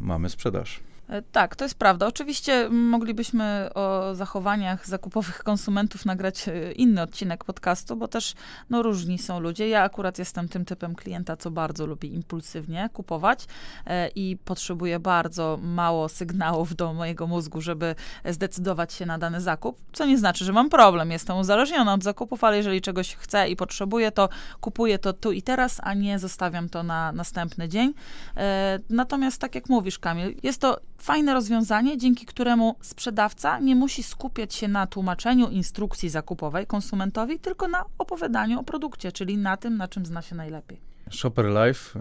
mamy 0.00 0.28
sprzedaż. 0.28 0.80
E, 1.08 1.22
tak, 1.22 1.56
to 1.56 1.64
jest 1.64 1.74
prawda. 1.74 2.06
Oczywiście 2.06 2.68
moglibyśmy 2.70 3.70
o 3.74 4.14
zachowaniach 4.14 4.86
zakupowych 4.86 5.44
konsumentów 5.44 6.06
nagrać 6.06 6.48
e, 6.48 6.72
inny 6.72 7.02
odcinek 7.02 7.44
podcastu, 7.44 7.96
bo 7.96 8.08
też 8.08 8.34
no, 8.70 8.82
różni 8.82 9.18
są 9.18 9.40
ludzie. 9.40 9.68
Ja 9.68 9.82
akurat 9.82 10.18
jestem 10.18 10.48
tym 10.48 10.64
typem 10.64 10.94
klienta, 10.94 11.36
co 11.36 11.50
bardzo 11.50 11.86
lubi 11.86 12.14
impulsywnie 12.14 12.90
kupować 12.92 13.46
e, 13.86 14.08
i 14.08 14.36
potrzebuję 14.44 15.00
bardzo 15.00 15.58
mało 15.62 16.08
sygnałów 16.08 16.74
do 16.74 16.92
mojego 16.92 17.26
mózgu, 17.26 17.60
żeby 17.60 17.94
zdecydować 18.24 18.92
się 18.92 19.06
na 19.06 19.18
dany 19.18 19.40
zakup, 19.40 19.78
co 19.92 20.06
nie 20.06 20.18
znaczy, 20.18 20.44
że 20.44 20.52
mam 20.52 20.70
problem. 20.70 21.10
Jestem 21.10 21.36
uzależniona 21.36 21.94
od 21.94 22.02
zakupów, 22.02 22.44
ale 22.44 22.56
jeżeli 22.56 22.80
czegoś 22.80 23.14
chcę 23.14 23.48
i 23.48 23.56
potrzebuję, 23.56 24.12
to 24.12 24.28
kupuję 24.60 24.98
to 24.98 25.12
tu 25.12 25.32
i 25.32 25.42
teraz, 25.42 25.80
a 25.82 25.94
nie 25.94 26.18
zostawiam 26.18 26.68
to 26.68 26.82
na 26.82 27.12
następny 27.12 27.68
dzień. 27.68 27.94
Natomiast 28.90 29.40
tak 29.40 29.54
jak 29.54 29.68
mówisz, 29.68 29.98
Kamil, 29.98 30.34
jest 30.42 30.60
to 30.60 30.80
fajne 30.98 31.34
rozwiązanie, 31.34 31.98
dzięki 31.98 32.26
któremu 32.26 32.76
sprzedawca 32.80 33.58
nie 33.58 33.76
musi 33.76 34.02
skupiać 34.02 34.54
się 34.54 34.68
na 34.68 34.86
tłumaczeniu 34.86 35.48
instrukcji 35.48 36.08
zakupowej 36.08 36.66
konsumentowi, 36.66 37.38
tylko 37.38 37.68
na 37.68 37.84
opowiadaniu 37.98 38.60
o 38.60 38.64
produkcie, 38.64 39.12
czyli 39.12 39.36
na 39.36 39.56
tym, 39.56 39.76
na 39.76 39.88
czym 39.88 40.06
zna 40.06 40.22
się 40.22 40.34
najlepiej. 40.34 40.80
Shopper 41.10 41.46
Live, 41.46 41.94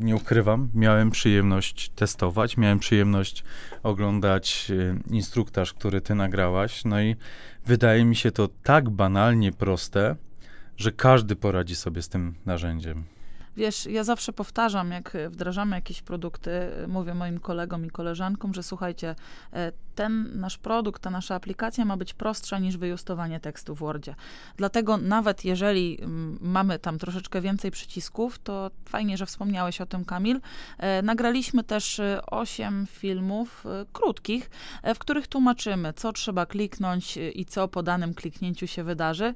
nie 0.00 0.16
ukrywam, 0.16 0.68
miałem 0.74 1.10
przyjemność 1.10 1.88
testować, 1.88 2.56
miałem 2.56 2.78
przyjemność 2.78 3.44
oglądać 3.82 4.66
y, 4.70 5.00
instruktaż, 5.10 5.72
który 5.72 6.00
ty 6.00 6.14
nagrałaś, 6.14 6.84
no 6.84 7.00
i 7.00 7.16
wydaje 7.66 8.04
mi 8.04 8.16
się 8.16 8.30
to 8.30 8.48
tak 8.62 8.90
banalnie 8.90 9.52
proste, 9.52 10.16
że 10.76 10.92
każdy 10.92 11.36
poradzi 11.36 11.76
sobie 11.76 12.02
z 12.02 12.08
tym 12.08 12.34
narzędziem. 12.46 13.04
Wiesz, 13.56 13.86
ja 13.86 14.04
zawsze 14.04 14.32
powtarzam, 14.32 14.90
jak 14.90 15.16
wdrażamy 15.30 15.76
jakieś 15.76 16.02
produkty, 16.02 16.50
mówię 16.88 17.14
moim 17.14 17.40
kolegom 17.40 17.86
i 17.86 17.90
koleżankom, 17.90 18.54
że 18.54 18.62
słuchajcie, 18.62 19.14
e, 19.52 19.72
ten 19.94 20.40
nasz 20.40 20.58
produkt, 20.58 21.02
ta 21.02 21.10
nasza 21.10 21.34
aplikacja 21.34 21.84
ma 21.84 21.96
być 21.96 22.14
prostsza 22.14 22.58
niż 22.58 22.76
wyjustowanie 22.76 23.40
tekstu 23.40 23.74
w 23.74 23.78
Wordzie. 23.78 24.14
Dlatego 24.56 24.96
nawet 24.96 25.44
jeżeli 25.44 25.98
mm, 26.02 26.38
mamy 26.40 26.78
tam 26.78 26.98
troszeczkę 26.98 27.40
więcej 27.40 27.70
przycisków, 27.70 28.38
to 28.38 28.70
fajnie, 28.84 29.16
że 29.16 29.26
wspomniałeś 29.26 29.80
o 29.80 29.86
tym, 29.86 30.04
Kamil. 30.04 30.40
E, 30.78 31.02
nagraliśmy 31.02 31.64
też 31.64 32.00
e, 32.00 32.26
osiem 32.26 32.86
filmów 32.90 33.64
krótkich, 33.92 34.50
w 34.94 34.98
których 34.98 35.26
tłumaczymy, 35.26 35.92
co 35.92 36.12
trzeba 36.12 36.46
kliknąć 36.46 37.18
i 37.34 37.44
co 37.44 37.68
po 37.68 37.82
danym 37.82 38.14
kliknięciu 38.14 38.66
się 38.66 38.84
wydarzy, 38.84 39.34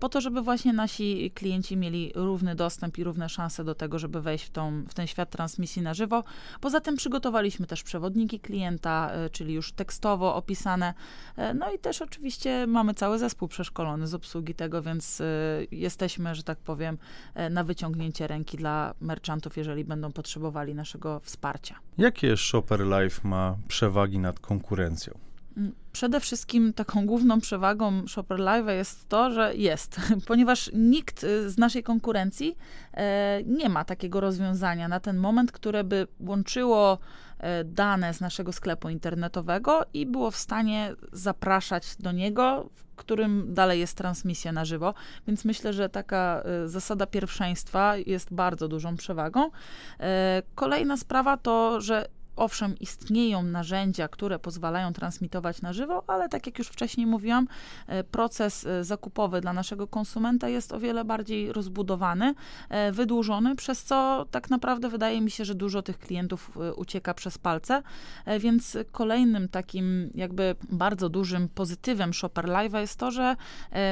po 0.00 0.08
to, 0.08 0.20
żeby 0.20 0.42
właśnie 0.42 0.72
nasi 0.72 1.30
klienci 1.34 1.76
mieli 1.76 2.12
równy 2.14 2.54
dostęp 2.54 2.98
i 2.98 3.04
równe 3.04 3.28
szanse 3.28 3.64
do 3.64 3.74
tego, 3.74 3.98
żeby 3.98 4.20
wejść 4.20 4.44
w, 4.44 4.50
tą, 4.50 4.84
w 4.88 4.94
ten 4.94 5.06
świat 5.06 5.30
transmisji 5.30 5.82
na 5.82 5.94
żywo. 5.94 6.24
Poza 6.60 6.80
tym 6.80 6.96
przygotowaliśmy 6.96 7.66
też 7.66 7.82
przewodniki 7.82 8.40
klienta, 8.40 9.10
e, 9.12 9.30
czyli 9.30 9.54
już 9.54 9.72
tekstowo 9.90 10.34
opisane. 10.34 10.94
E, 11.36 11.54
no 11.54 11.72
i 11.72 11.78
też 11.78 12.02
oczywiście 12.02 12.66
mamy 12.66 12.94
cały 12.94 13.18
zespół 13.18 13.48
przeszkolony 13.48 14.06
z 14.06 14.14
obsługi 14.14 14.54
tego, 14.54 14.82
więc 14.82 15.20
e, 15.20 15.24
jesteśmy, 15.70 16.34
że 16.34 16.42
tak 16.42 16.58
powiem, 16.58 16.98
na 17.50 17.64
wyciągnięcie 17.64 18.26
ręki 18.26 18.56
dla 18.56 18.94
merchantów, 19.00 19.56
jeżeli 19.56 19.84
będą 19.84 20.12
potrzebowali 20.12 20.74
naszego 20.74 21.20
wsparcia. 21.20 21.74
Jakie 21.98 22.36
Shopper 22.36 22.80
Life 22.80 23.28
ma 23.28 23.56
przewagi 23.68 24.18
nad 24.18 24.40
konkurencją? 24.40 25.29
Przede 25.92 26.20
wszystkim 26.20 26.72
taką 26.72 27.06
główną 27.06 27.40
przewagą 27.40 28.06
Shopper 28.06 28.38
Live 28.38 28.68
jest 28.68 29.08
to, 29.08 29.30
że 29.30 29.54
jest, 29.54 30.00
ponieważ 30.28 30.70
nikt 30.74 31.24
y, 31.24 31.50
z 31.50 31.58
naszej 31.58 31.82
konkurencji 31.82 32.56
e, 32.94 33.40
nie 33.46 33.68
ma 33.68 33.84
takiego 33.84 34.20
rozwiązania 34.20 34.88
na 34.88 35.00
ten 35.00 35.16
moment, 35.16 35.52
które 35.52 35.84
by 35.84 36.06
łączyło 36.20 36.98
e, 37.38 37.64
dane 37.64 38.14
z 38.14 38.20
naszego 38.20 38.52
sklepu 38.52 38.88
internetowego 38.88 39.82
i 39.94 40.06
było 40.06 40.30
w 40.30 40.36
stanie 40.36 40.94
zapraszać 41.12 41.96
do 41.96 42.12
niego, 42.12 42.70
w 42.74 42.94
którym 42.94 43.54
dalej 43.54 43.80
jest 43.80 43.96
transmisja 43.96 44.52
na 44.52 44.64
żywo. 44.64 44.94
Więc 45.26 45.44
myślę, 45.44 45.72
że 45.72 45.88
taka 45.88 46.42
e, 46.44 46.68
zasada 46.68 47.06
pierwszeństwa 47.06 47.96
jest 47.96 48.34
bardzo 48.34 48.68
dużą 48.68 48.96
przewagą. 48.96 49.50
Kolejna 50.54 50.96
sprawa 50.96 51.36
to, 51.36 51.80
że 51.80 52.06
owszem, 52.40 52.78
istnieją 52.78 53.42
narzędzia, 53.42 54.08
które 54.08 54.38
pozwalają 54.38 54.92
transmitować 54.92 55.62
na 55.62 55.72
żywo, 55.72 56.04
ale 56.06 56.28
tak 56.28 56.46
jak 56.46 56.58
już 56.58 56.68
wcześniej 56.68 57.06
mówiłam, 57.06 57.48
e, 57.86 58.04
proces 58.04 58.66
e, 58.66 58.84
zakupowy 58.84 59.40
dla 59.40 59.52
naszego 59.52 59.86
konsumenta 59.86 60.48
jest 60.48 60.72
o 60.72 60.80
wiele 60.80 61.04
bardziej 61.04 61.52
rozbudowany, 61.52 62.34
e, 62.68 62.92
wydłużony, 62.92 63.56
przez 63.56 63.84
co 63.84 64.26
tak 64.30 64.50
naprawdę 64.50 64.88
wydaje 64.88 65.20
mi 65.20 65.30
się, 65.30 65.44
że 65.44 65.54
dużo 65.54 65.82
tych 65.82 65.98
klientów 65.98 66.50
ucieka 66.76 67.14
przez 67.14 67.38
palce, 67.38 67.82
więc 68.40 68.78
kolejnym 68.92 69.48
takim 69.48 70.10
jakby 70.14 70.56
bardzo 70.70 71.08
dużym 71.08 71.48
pozytywem 71.48 72.14
Shopper 72.14 72.44
Live'a 72.44 72.78
jest 72.78 72.98
to, 72.98 73.10
że 73.10 73.36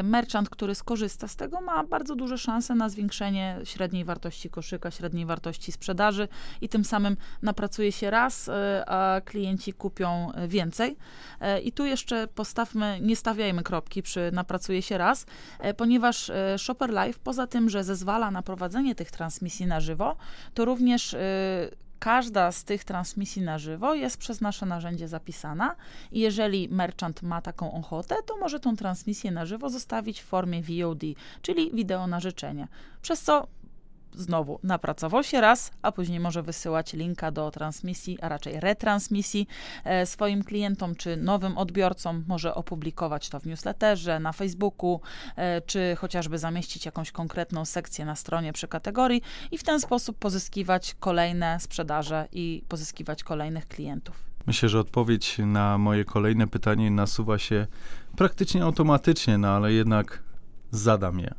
merchant, 0.02 0.50
który 0.50 0.74
skorzysta 0.74 1.28
z 1.28 1.36
tego, 1.36 1.60
ma 1.60 1.84
bardzo 1.84 2.16
duże 2.16 2.38
szanse 2.38 2.74
na 2.74 2.88
zwiększenie 2.88 3.58
średniej 3.64 4.04
wartości 4.04 4.50
koszyka, 4.50 4.90
średniej 4.90 5.26
wartości 5.26 5.72
sprzedaży 5.72 6.28
i 6.60 6.68
tym 6.68 6.84
samym 6.84 7.16
napracuje 7.42 7.92
się 7.92 8.10
raz, 8.10 8.37
E, 8.48 8.84
a 8.86 9.20
klienci 9.20 9.72
kupią 9.72 10.32
więcej. 10.48 10.96
E, 11.40 11.60
I 11.60 11.72
tu 11.72 11.86
jeszcze 11.86 12.28
postawmy, 12.28 12.98
nie 13.02 13.16
stawiajmy 13.16 13.62
kropki 13.62 14.02
przy 14.02 14.30
napracuje 14.32 14.82
się 14.82 14.98
raz, 14.98 15.26
ponieważ 15.76 16.30
Shopper 16.56 16.90
Live 16.90 17.18
poza 17.18 17.46
tym, 17.46 17.70
że 17.70 17.84
zezwala 17.84 18.30
na 18.30 18.42
prowadzenie 18.42 18.94
tych 18.94 19.10
transmisji 19.10 19.66
na 19.66 19.80
żywo, 19.80 20.16
to 20.54 20.64
również 20.64 21.16
każda 21.98 22.52
z 22.52 22.64
tych 22.64 22.84
transmisji 22.84 23.42
na 23.42 23.58
żywo 23.58 23.94
jest 23.94 24.16
przez 24.16 24.40
nasze 24.40 24.66
narzędzie 24.66 25.08
zapisana 25.08 25.76
i 26.12 26.20
jeżeli 26.20 26.68
merchant 26.68 27.22
ma 27.22 27.42
taką 27.42 27.72
ochotę, 27.72 28.14
to 28.26 28.36
może 28.36 28.60
tą 28.60 28.76
transmisję 28.76 29.30
na 29.30 29.46
żywo 29.46 29.70
zostawić 29.70 30.20
w 30.20 30.24
formie 30.24 30.62
VOD, 30.62 31.02
czyli 31.42 31.70
wideo 31.74 32.06
na 32.06 32.20
życzenie. 32.20 32.68
Przez 33.02 33.22
co 33.22 33.46
znowu 34.14 34.60
napracował 34.62 35.22
się 35.22 35.40
raz, 35.40 35.70
a 35.82 35.92
później 35.92 36.20
może 36.20 36.42
wysyłać 36.42 36.92
linka 36.92 37.30
do 37.30 37.50
transmisji, 37.50 38.20
a 38.20 38.28
raczej 38.28 38.60
retransmisji 38.60 39.48
e, 39.84 40.06
swoim 40.06 40.44
klientom 40.44 40.94
czy 40.94 41.16
nowym 41.16 41.58
odbiorcom. 41.58 42.24
Może 42.28 42.54
opublikować 42.54 43.28
to 43.28 43.40
w 43.40 43.46
newsletterze, 43.46 44.20
na 44.20 44.32
Facebooku, 44.32 45.00
e, 45.36 45.60
czy 45.60 45.96
chociażby 45.98 46.38
zamieścić 46.38 46.86
jakąś 46.86 47.12
konkretną 47.12 47.64
sekcję 47.64 48.04
na 48.04 48.16
stronie 48.16 48.52
przy 48.52 48.68
kategorii 48.68 49.22
i 49.50 49.58
w 49.58 49.62
ten 49.62 49.80
sposób 49.80 50.18
pozyskiwać 50.18 50.96
kolejne 51.00 51.60
sprzedaże 51.60 52.28
i 52.32 52.62
pozyskiwać 52.68 53.24
kolejnych 53.24 53.68
klientów. 53.68 54.28
Myślę, 54.46 54.68
że 54.68 54.80
odpowiedź 54.80 55.38
na 55.38 55.78
moje 55.78 56.04
kolejne 56.04 56.46
pytanie 56.46 56.90
nasuwa 56.90 57.38
się 57.38 57.66
praktycznie 58.16 58.62
automatycznie, 58.64 59.38
no 59.38 59.48
ale 59.48 59.72
jednak 59.72 60.22
zadam 60.70 61.20
je. 61.20 61.34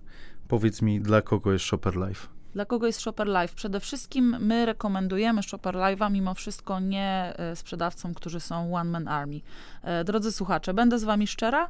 Powiedz 0.48 0.82
mi, 0.82 1.02
dla 1.02 1.22
kogo 1.22 1.54
jest 1.54 1.66
Shopper 1.66 1.96
Life? 1.96 2.39
Dla 2.54 2.66
kogo 2.66 2.88
jest 2.88 3.02
Shopper 3.02 3.28
Live? 3.28 3.54
Przede 3.54 3.80
wszystkim 3.80 4.38
my 4.40 4.66
rekomendujemy 4.66 5.44
Shopper 5.44 5.76
Live'a 5.76 6.12
mimo 6.12 6.34
wszystko 6.34 6.80
nie 6.80 7.34
e, 7.38 7.56
sprzedawcom, 7.56 8.14
którzy 8.14 8.40
są 8.40 8.76
One 8.76 8.90
Man 8.90 9.08
Army. 9.08 9.42
E, 9.84 10.04
drodzy 10.04 10.32
słuchacze, 10.32 10.74
będę 10.74 11.00
z 11.00 11.04
wami 11.04 11.28
szczera. 11.28 11.70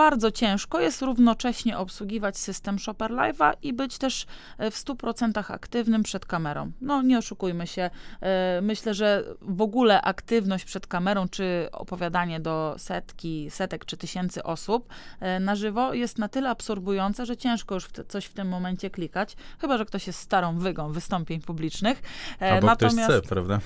Bardzo 0.00 0.30
ciężko 0.30 0.80
jest 0.80 1.02
równocześnie 1.02 1.78
obsługiwać 1.78 2.38
system 2.38 2.78
Shopper 2.78 3.10
Live'a 3.10 3.52
i 3.62 3.72
być 3.72 3.98
też 3.98 4.26
e, 4.58 4.70
w 4.70 4.74
100% 4.74 5.52
aktywnym 5.52 6.02
przed 6.02 6.26
kamerą. 6.26 6.70
No 6.80 7.02
nie 7.02 7.18
oszukujmy 7.18 7.66
się, 7.66 7.90
e, 8.20 8.60
myślę, 8.62 8.94
że 8.94 9.24
w 9.40 9.62
ogóle 9.62 10.02
aktywność 10.02 10.64
przed 10.64 10.86
kamerą, 10.86 11.28
czy 11.28 11.68
opowiadanie 11.72 12.40
do 12.40 12.74
setki, 12.78 13.50
setek 13.50 13.84
czy 13.84 13.96
tysięcy 13.96 14.42
osób 14.42 14.88
e, 15.20 15.40
na 15.40 15.56
żywo 15.56 15.94
jest 15.94 16.18
na 16.18 16.28
tyle 16.28 16.50
absorbujące, 16.50 17.26
że 17.26 17.36
ciężko 17.36 17.74
już 17.74 17.84
w 17.84 17.92
te, 17.92 18.04
coś 18.04 18.24
w 18.24 18.32
tym 18.32 18.48
momencie 18.48 18.90
klikać, 18.90 19.36
chyba, 19.58 19.78
że 19.78 19.84
ktoś 19.84 20.06
jest 20.06 20.18
starą 20.18 20.58
wygą 20.58 20.92
wystąpień 20.92 21.40
publicznych. 21.40 22.02
Albo 22.40 22.66
natomiast, 22.66 23.10
ktoś 23.10 23.20
chce, 23.20 23.28
prawda? 23.28 23.60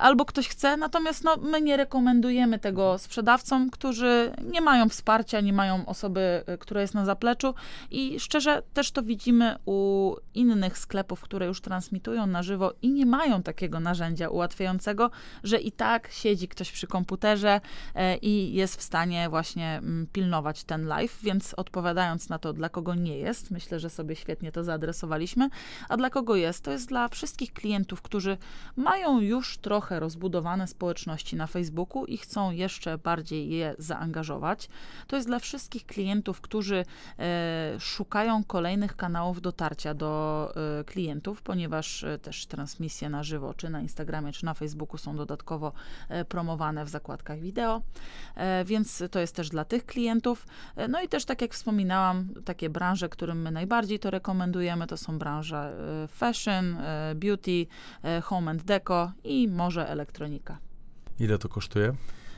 Albo 0.00 0.24
ktoś 0.24 0.48
chce, 0.48 0.76
natomiast 0.76 1.24
no, 1.24 1.36
my 1.36 1.60
nie 1.60 1.76
rekomendujemy 1.76 2.58
tego 2.58 2.98
sprzedawcom, 2.98 3.70
którzy 3.70 4.32
nie 4.52 4.60
mają 4.60 4.88
wsparcia, 4.88 5.40
nie 5.40 5.52
mają 5.52 5.73
osoby, 5.86 6.44
y, 6.54 6.58
która 6.58 6.80
jest 6.80 6.94
na 6.94 7.04
zapleczu 7.04 7.54
i 7.90 8.20
szczerze 8.20 8.62
też 8.72 8.90
to 8.90 9.02
widzimy 9.02 9.56
u 9.66 10.14
innych 10.34 10.78
sklepów, 10.78 11.20
które 11.20 11.46
już 11.46 11.60
transmitują 11.60 12.26
na 12.26 12.42
żywo 12.42 12.72
i 12.82 12.90
nie 12.90 13.06
mają 13.06 13.42
takiego 13.42 13.80
narzędzia 13.80 14.28
ułatwiającego, 14.28 15.10
że 15.44 15.58
i 15.58 15.72
tak 15.72 16.08
siedzi 16.10 16.48
ktoś 16.48 16.72
przy 16.72 16.86
komputerze 16.86 17.60
e, 17.94 18.16
i 18.16 18.54
jest 18.54 18.76
w 18.76 18.82
stanie 18.82 19.28
właśnie 19.28 19.76
mm, 19.76 20.06
pilnować 20.12 20.64
ten 20.64 20.86
live, 20.86 21.18
więc 21.22 21.54
odpowiadając 21.54 22.28
na 22.28 22.38
to, 22.38 22.52
dla 22.52 22.68
kogo 22.68 22.94
nie 22.94 23.18
jest, 23.18 23.50
myślę, 23.50 23.80
że 23.80 23.90
sobie 23.90 24.16
świetnie 24.16 24.52
to 24.52 24.64
zaadresowaliśmy, 24.64 25.48
a 25.88 25.96
dla 25.96 26.10
kogo 26.10 26.36
jest, 26.36 26.64
to 26.64 26.70
jest 26.70 26.88
dla 26.88 27.08
wszystkich 27.08 27.52
klientów, 27.52 28.02
którzy 28.02 28.36
mają 28.76 29.20
już 29.20 29.58
trochę 29.58 30.00
rozbudowane 30.00 30.66
społeczności 30.66 31.36
na 31.36 31.46
Facebooku 31.46 32.04
i 32.06 32.16
chcą 32.16 32.50
jeszcze 32.50 32.98
bardziej 32.98 33.50
je 33.50 33.74
zaangażować. 33.78 34.68
To 35.06 35.16
jest 35.16 35.28
dla 35.28 35.38
wszystkich 35.38 35.53
wszystkich 35.54 35.86
klientów, 35.86 36.40
którzy 36.40 36.84
e, 37.18 37.76
szukają 37.78 38.44
kolejnych 38.44 38.96
kanałów 38.96 39.40
dotarcia 39.40 39.94
do 39.94 40.52
e, 40.80 40.84
klientów, 40.84 41.42
ponieważ 41.42 42.04
e, 42.04 42.18
też 42.18 42.46
transmisje 42.46 43.10
na 43.10 43.22
żywo, 43.22 43.54
czy 43.54 43.70
na 43.70 43.80
Instagramie, 43.80 44.32
czy 44.32 44.44
na 44.44 44.54
Facebooku 44.54 44.98
są 44.98 45.16
dodatkowo 45.16 45.72
promowane 46.28 46.84
w 46.84 46.88
zakładkach 46.88 47.40
wideo, 47.40 47.82
więc 48.64 49.02
to 49.10 49.20
jest 49.20 49.36
też 49.36 49.48
dla 49.48 49.64
tych 49.64 49.86
klientów. 49.86 50.46
No 50.88 51.02
i 51.02 51.08
też, 51.08 51.24
tak 51.24 51.42
jak 51.42 51.54
wspominałam, 51.54 52.28
takie 52.44 52.70
branże, 52.70 53.08
którym 53.08 53.42
my 53.42 53.50
najbardziej 53.50 53.98
to 53.98 54.10
rekomendujemy, 54.10 54.86
to 54.86 54.96
są 54.96 55.18
branże 55.18 55.76
fashion, 56.08 56.76
beauty, 57.14 57.66
home 58.22 58.50
and 58.50 58.62
deco 58.62 59.12
i 59.24 59.48
może 59.48 59.88
elektronika. 59.88 60.58
Ile 61.20 61.38
to 61.38 61.48
kosztuje? 61.48 61.94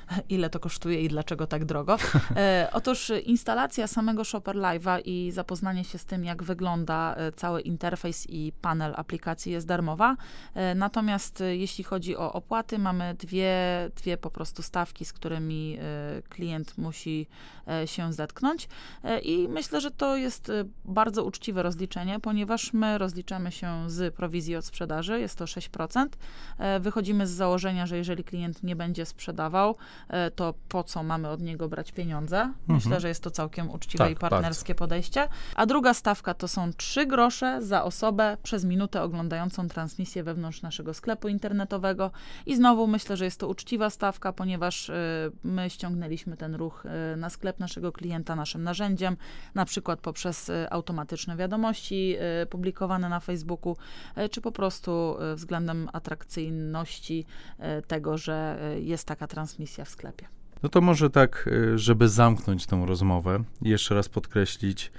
ile 0.28 0.50
to 0.50 0.60
kosztuje 0.60 1.02
i 1.02 1.08
dlaczego 1.08 1.46
tak 1.46 1.64
drogo. 1.64 1.96
E, 2.36 2.68
otóż 2.72 3.12
instalacja 3.24 3.86
samego 3.86 4.24
Shopper 4.24 4.56
Live'a 4.56 5.00
i 5.04 5.30
zapoznanie 5.32 5.84
się 5.84 5.98
z 5.98 6.04
tym, 6.04 6.24
jak 6.24 6.42
wygląda 6.42 7.14
e, 7.14 7.32
cały 7.32 7.60
interfejs 7.60 8.26
i 8.30 8.52
panel 8.60 8.94
aplikacji 8.96 9.52
jest 9.52 9.66
darmowa. 9.66 10.16
E, 10.54 10.74
natomiast 10.74 11.40
e, 11.40 11.56
jeśli 11.56 11.84
chodzi 11.84 12.16
o 12.16 12.32
opłaty, 12.32 12.78
mamy 12.78 13.14
dwie, 13.14 13.54
dwie 13.96 14.16
po 14.16 14.30
prostu 14.30 14.62
stawki, 14.62 15.04
z 15.04 15.12
którymi 15.12 15.78
e, 15.80 16.22
klient 16.22 16.78
musi 16.78 17.26
e, 17.68 17.86
się 17.86 18.12
zetknąć. 18.12 18.68
I 19.22 19.48
myślę, 19.48 19.80
że 19.80 19.90
to 19.90 20.16
jest 20.16 20.52
bardzo 20.84 21.24
uczciwe 21.24 21.62
rozliczenie, 21.62 22.20
ponieważ 22.20 22.72
my 22.72 22.98
rozliczamy 22.98 23.52
się 23.52 23.90
z 23.90 24.14
prowizji 24.14 24.56
od 24.56 24.64
sprzedaży, 24.64 25.20
jest 25.20 25.38
to 25.38 25.44
6%. 25.44 26.06
Wychodzimy 26.80 27.26
z 27.26 27.30
założenia, 27.30 27.86
że 27.86 27.96
jeżeli 27.96 28.24
klient 28.24 28.62
nie 28.62 28.76
będzie 28.76 29.06
sprzedawał, 29.06 29.76
to 30.35 30.54
po 30.68 30.85
co 30.85 31.02
mamy 31.02 31.28
od 31.28 31.40
niego 31.40 31.68
brać 31.68 31.92
pieniądze? 31.92 32.37
Mhm. 32.37 32.54
Myślę, 32.68 33.00
że 33.00 33.09
jest 33.09 33.22
to 33.22 33.30
całkiem 33.30 33.70
uczciwe 33.70 34.04
tak, 34.04 34.12
i 34.12 34.16
partnerskie 34.16 34.74
bardzo. 34.74 34.78
podejście. 34.78 35.28
A 35.54 35.66
druga 35.66 35.94
stawka 35.94 36.35
to 36.35 36.48
są 36.48 36.72
3 36.72 37.06
grosze 37.06 37.62
za 37.62 37.85
osobę 37.85 38.37
przez 38.42 38.64
minutę 38.64 39.02
oglądającą 39.02 39.68
transmisję 39.68 40.22
wewnątrz 40.22 40.62
naszego 40.62 40.94
sklepu 40.94 41.28
internetowego. 41.28 42.11
I 42.46 42.56
znowu 42.56 42.87
myślę, 42.87 43.16
że 43.16 43.24
jest 43.24 43.40
to 43.40 43.48
uczciwa 43.48 43.90
stawka, 43.90 44.32
ponieważ 44.32 44.90
e, 44.90 44.94
my 45.44 45.70
ściągnęliśmy 45.70 46.37
ten 46.37 46.54
ruch 46.54 46.87
e, 46.87 47.16
na 47.16 47.30
sklep 47.30 47.61
naszego 47.61 47.92
klienta 47.92 48.37
naszym 48.37 48.62
narzędziem, 48.62 49.16
na 49.54 49.64
przykład 49.64 50.00
poprzez 50.00 50.50
automatyczne 50.70 51.37
wiadomości 51.37 52.16
publikowane 52.50 53.09
na 53.09 53.20
Facebooku, 53.20 53.76
czy 54.30 54.40
po 54.40 54.52
prostu 54.52 55.16
względem 55.35 55.88
atrakcyjności 55.92 57.26
tego, 57.87 58.18
że 58.18 58.59
jest 58.80 59.09
taka 59.09 59.26
transmisja 59.26 59.85
w 59.87 59.90
sklepie. 59.90 60.29
No 60.62 60.68
to 60.68 60.81
może 60.81 61.11
tak, 61.11 61.49
y, 61.53 61.79
żeby 61.79 62.09
zamknąć 62.09 62.66
tę 62.66 62.85
rozmowę, 62.87 63.44
jeszcze 63.62 63.94
raz 63.94 64.09
podkreślić, 64.09 64.92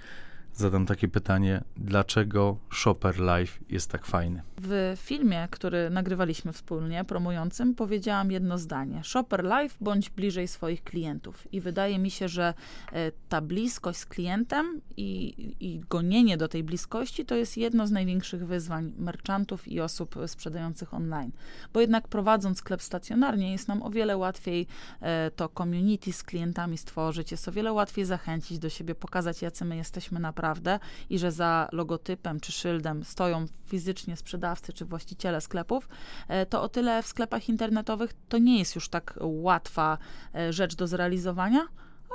zadam 0.57 0.85
takie 0.85 1.07
pytanie, 1.07 1.63
dlaczego 1.77 2.57
Shopper 2.73 3.19
Live 3.19 3.59
jest 3.69 3.91
tak 3.91 4.05
fajny? 4.05 4.41
W 4.61 4.93
filmie, 4.97 5.47
który 5.51 5.89
nagrywaliśmy 5.89 6.53
wspólnie, 6.53 7.03
promującym, 7.03 7.75
powiedziałam 7.75 8.31
jedno 8.31 8.57
zdanie. 8.57 9.01
Shopper 9.03 9.43
Live 9.43 9.77
bądź 9.81 10.09
bliżej 10.09 10.47
swoich 10.47 10.83
klientów. 10.83 11.47
I 11.51 11.61
wydaje 11.61 11.99
mi 11.99 12.11
się, 12.11 12.27
że 12.27 12.53
e, 12.93 13.11
ta 13.29 13.41
bliskość 13.41 13.99
z 13.99 14.05
klientem 14.05 14.81
i, 14.97 15.35
i 15.59 15.81
gonienie 15.89 16.37
do 16.37 16.47
tej 16.47 16.63
bliskości 16.63 17.25
to 17.25 17.35
jest 17.35 17.57
jedno 17.57 17.87
z 17.87 17.91
największych 17.91 18.47
wyzwań 18.47 18.93
merchantów 18.97 19.67
i 19.67 19.81
osób 19.81 20.15
sprzedających 20.27 20.93
online. 20.93 21.31
Bo 21.73 21.81
jednak 21.81 22.07
prowadząc 22.07 22.57
sklep 22.57 22.81
stacjonarnie 22.81 23.51
jest 23.51 23.67
nam 23.67 23.83
o 23.83 23.89
wiele 23.89 24.17
łatwiej 24.17 24.67
e, 25.01 25.31
to 25.31 25.49
community 25.49 26.13
z 26.13 26.23
klientami 26.23 26.77
stworzyć, 26.77 27.31
jest 27.31 27.47
o 27.47 27.51
wiele 27.51 27.73
łatwiej 27.73 28.05
zachęcić 28.05 28.59
do 28.59 28.69
siebie, 28.69 28.95
pokazać 28.95 29.41
jacy 29.41 29.65
my 29.65 29.77
jesteśmy 29.77 30.19
naprawdę 30.19 30.46
naprawdę 30.47 30.79
i 31.09 31.19
że 31.19 31.31
za 31.31 31.69
logotypem 31.71 32.39
czy 32.39 32.51
szyldem 32.51 33.03
stoją 33.03 33.45
fizycznie 33.65 34.17
sprzedawcy 34.17 34.73
czy 34.73 34.85
właściciele 34.85 35.41
sklepów, 35.41 35.89
e, 36.27 36.45
to 36.45 36.61
o 36.61 36.69
tyle 36.69 37.03
w 37.03 37.07
sklepach 37.07 37.49
internetowych 37.49 38.13
to 38.29 38.37
nie 38.37 38.59
jest 38.59 38.75
już 38.75 38.89
tak 38.89 39.13
łatwa 39.21 39.97
e, 40.35 40.53
rzecz 40.53 40.75
do 40.75 40.87
zrealizowania, 40.87 41.67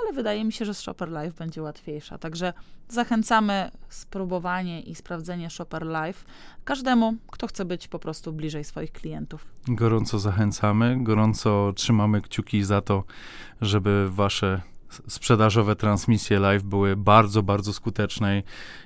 ale 0.02 0.12
wydaje 0.12 0.44
mi 0.44 0.52
się, 0.52 0.64
że 0.64 0.74
z 0.74 0.80
Shopper 0.80 1.08
Live 1.08 1.34
będzie 1.34 1.62
łatwiejsza. 1.62 2.18
Także 2.18 2.52
zachęcamy 2.88 3.70
spróbowanie 3.88 4.80
i 4.80 4.94
sprawdzenie 4.94 5.50
Shopper 5.50 5.86
Live 5.86 6.24
każdemu, 6.64 7.16
kto 7.30 7.46
chce 7.46 7.64
być 7.64 7.88
po 7.88 7.98
prostu 7.98 8.32
bliżej 8.32 8.64
swoich 8.64 8.92
klientów. 8.92 9.46
Gorąco 9.68 10.18
zachęcamy, 10.18 10.96
gorąco 11.04 11.72
trzymamy 11.76 12.20
kciuki 12.20 12.64
za 12.64 12.80
to, 12.80 13.04
żeby 13.60 14.08
wasze 14.10 14.62
sprzedażowe 15.08 15.76
transmisje 15.76 16.38
live 16.38 16.62
były 16.62 16.96
bardzo, 16.96 17.42
bardzo 17.42 17.72
skuteczne 17.72 18.42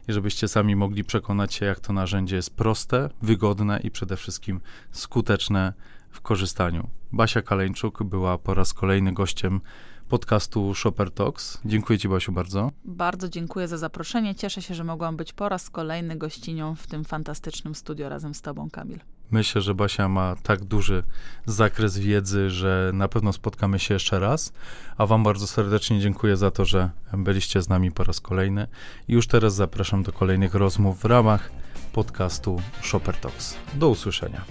i 0.08 0.12
żebyście 0.12 0.48
sami 0.48 0.76
mogli 0.76 1.04
przekonać 1.04 1.54
się, 1.54 1.66
jak 1.66 1.80
to 1.80 1.92
narzędzie 1.92 2.36
jest 2.36 2.56
proste, 2.56 3.10
wygodne 3.22 3.80
i 3.84 3.90
przede 3.90 4.16
wszystkim 4.16 4.60
skuteczne 4.90 5.72
w 6.10 6.20
korzystaniu. 6.20 6.88
Basia 7.12 7.42
Kaleńczuk 7.42 8.02
była 8.02 8.38
po 8.38 8.54
raz 8.54 8.74
kolejny 8.74 9.12
gościem 9.12 9.60
podcastu 10.08 10.74
Shopper 10.74 11.10
Talks. 11.10 11.58
Dziękuję 11.64 11.98
Ci, 11.98 12.08
Basiu, 12.08 12.32
bardzo. 12.32 12.72
Bardzo 12.84 13.28
dziękuję 13.28 13.68
za 13.68 13.78
zaproszenie. 13.78 14.34
Cieszę 14.34 14.62
się, 14.62 14.74
że 14.74 14.84
mogłam 14.84 15.16
być 15.16 15.32
po 15.32 15.48
raz 15.48 15.70
kolejny 15.70 16.16
gościnią 16.16 16.74
w 16.74 16.86
tym 16.86 17.04
fantastycznym 17.04 17.74
studio 17.74 18.08
razem 18.08 18.34
z 18.34 18.42
Tobą, 18.42 18.70
Kamil. 18.70 19.00
Myślę, 19.30 19.60
że 19.60 19.74
Basia 19.74 20.08
ma 20.08 20.36
tak 20.42 20.64
duży 20.64 21.02
zakres 21.46 21.98
wiedzy, 21.98 22.50
że 22.50 22.90
na 22.94 23.08
pewno 23.08 23.32
spotkamy 23.32 23.78
się 23.78 23.94
jeszcze 23.94 24.20
raz. 24.20 24.52
A 24.98 25.06
Wam 25.06 25.22
bardzo 25.22 25.46
serdecznie 25.46 26.00
dziękuję 26.00 26.36
za 26.36 26.50
to, 26.50 26.64
że 26.64 26.90
byliście 27.12 27.62
z 27.62 27.68
nami 27.68 27.92
po 27.92 28.04
raz 28.04 28.20
kolejny. 28.20 28.66
I 29.08 29.12
już 29.12 29.26
teraz 29.26 29.54
zapraszam 29.54 30.02
do 30.02 30.12
kolejnych 30.12 30.54
rozmów 30.54 31.00
w 31.00 31.04
ramach 31.04 31.50
podcastu 31.92 32.62
Shopper 32.82 33.16
Talks. 33.16 33.56
Do 33.74 33.88
usłyszenia. 33.88 34.44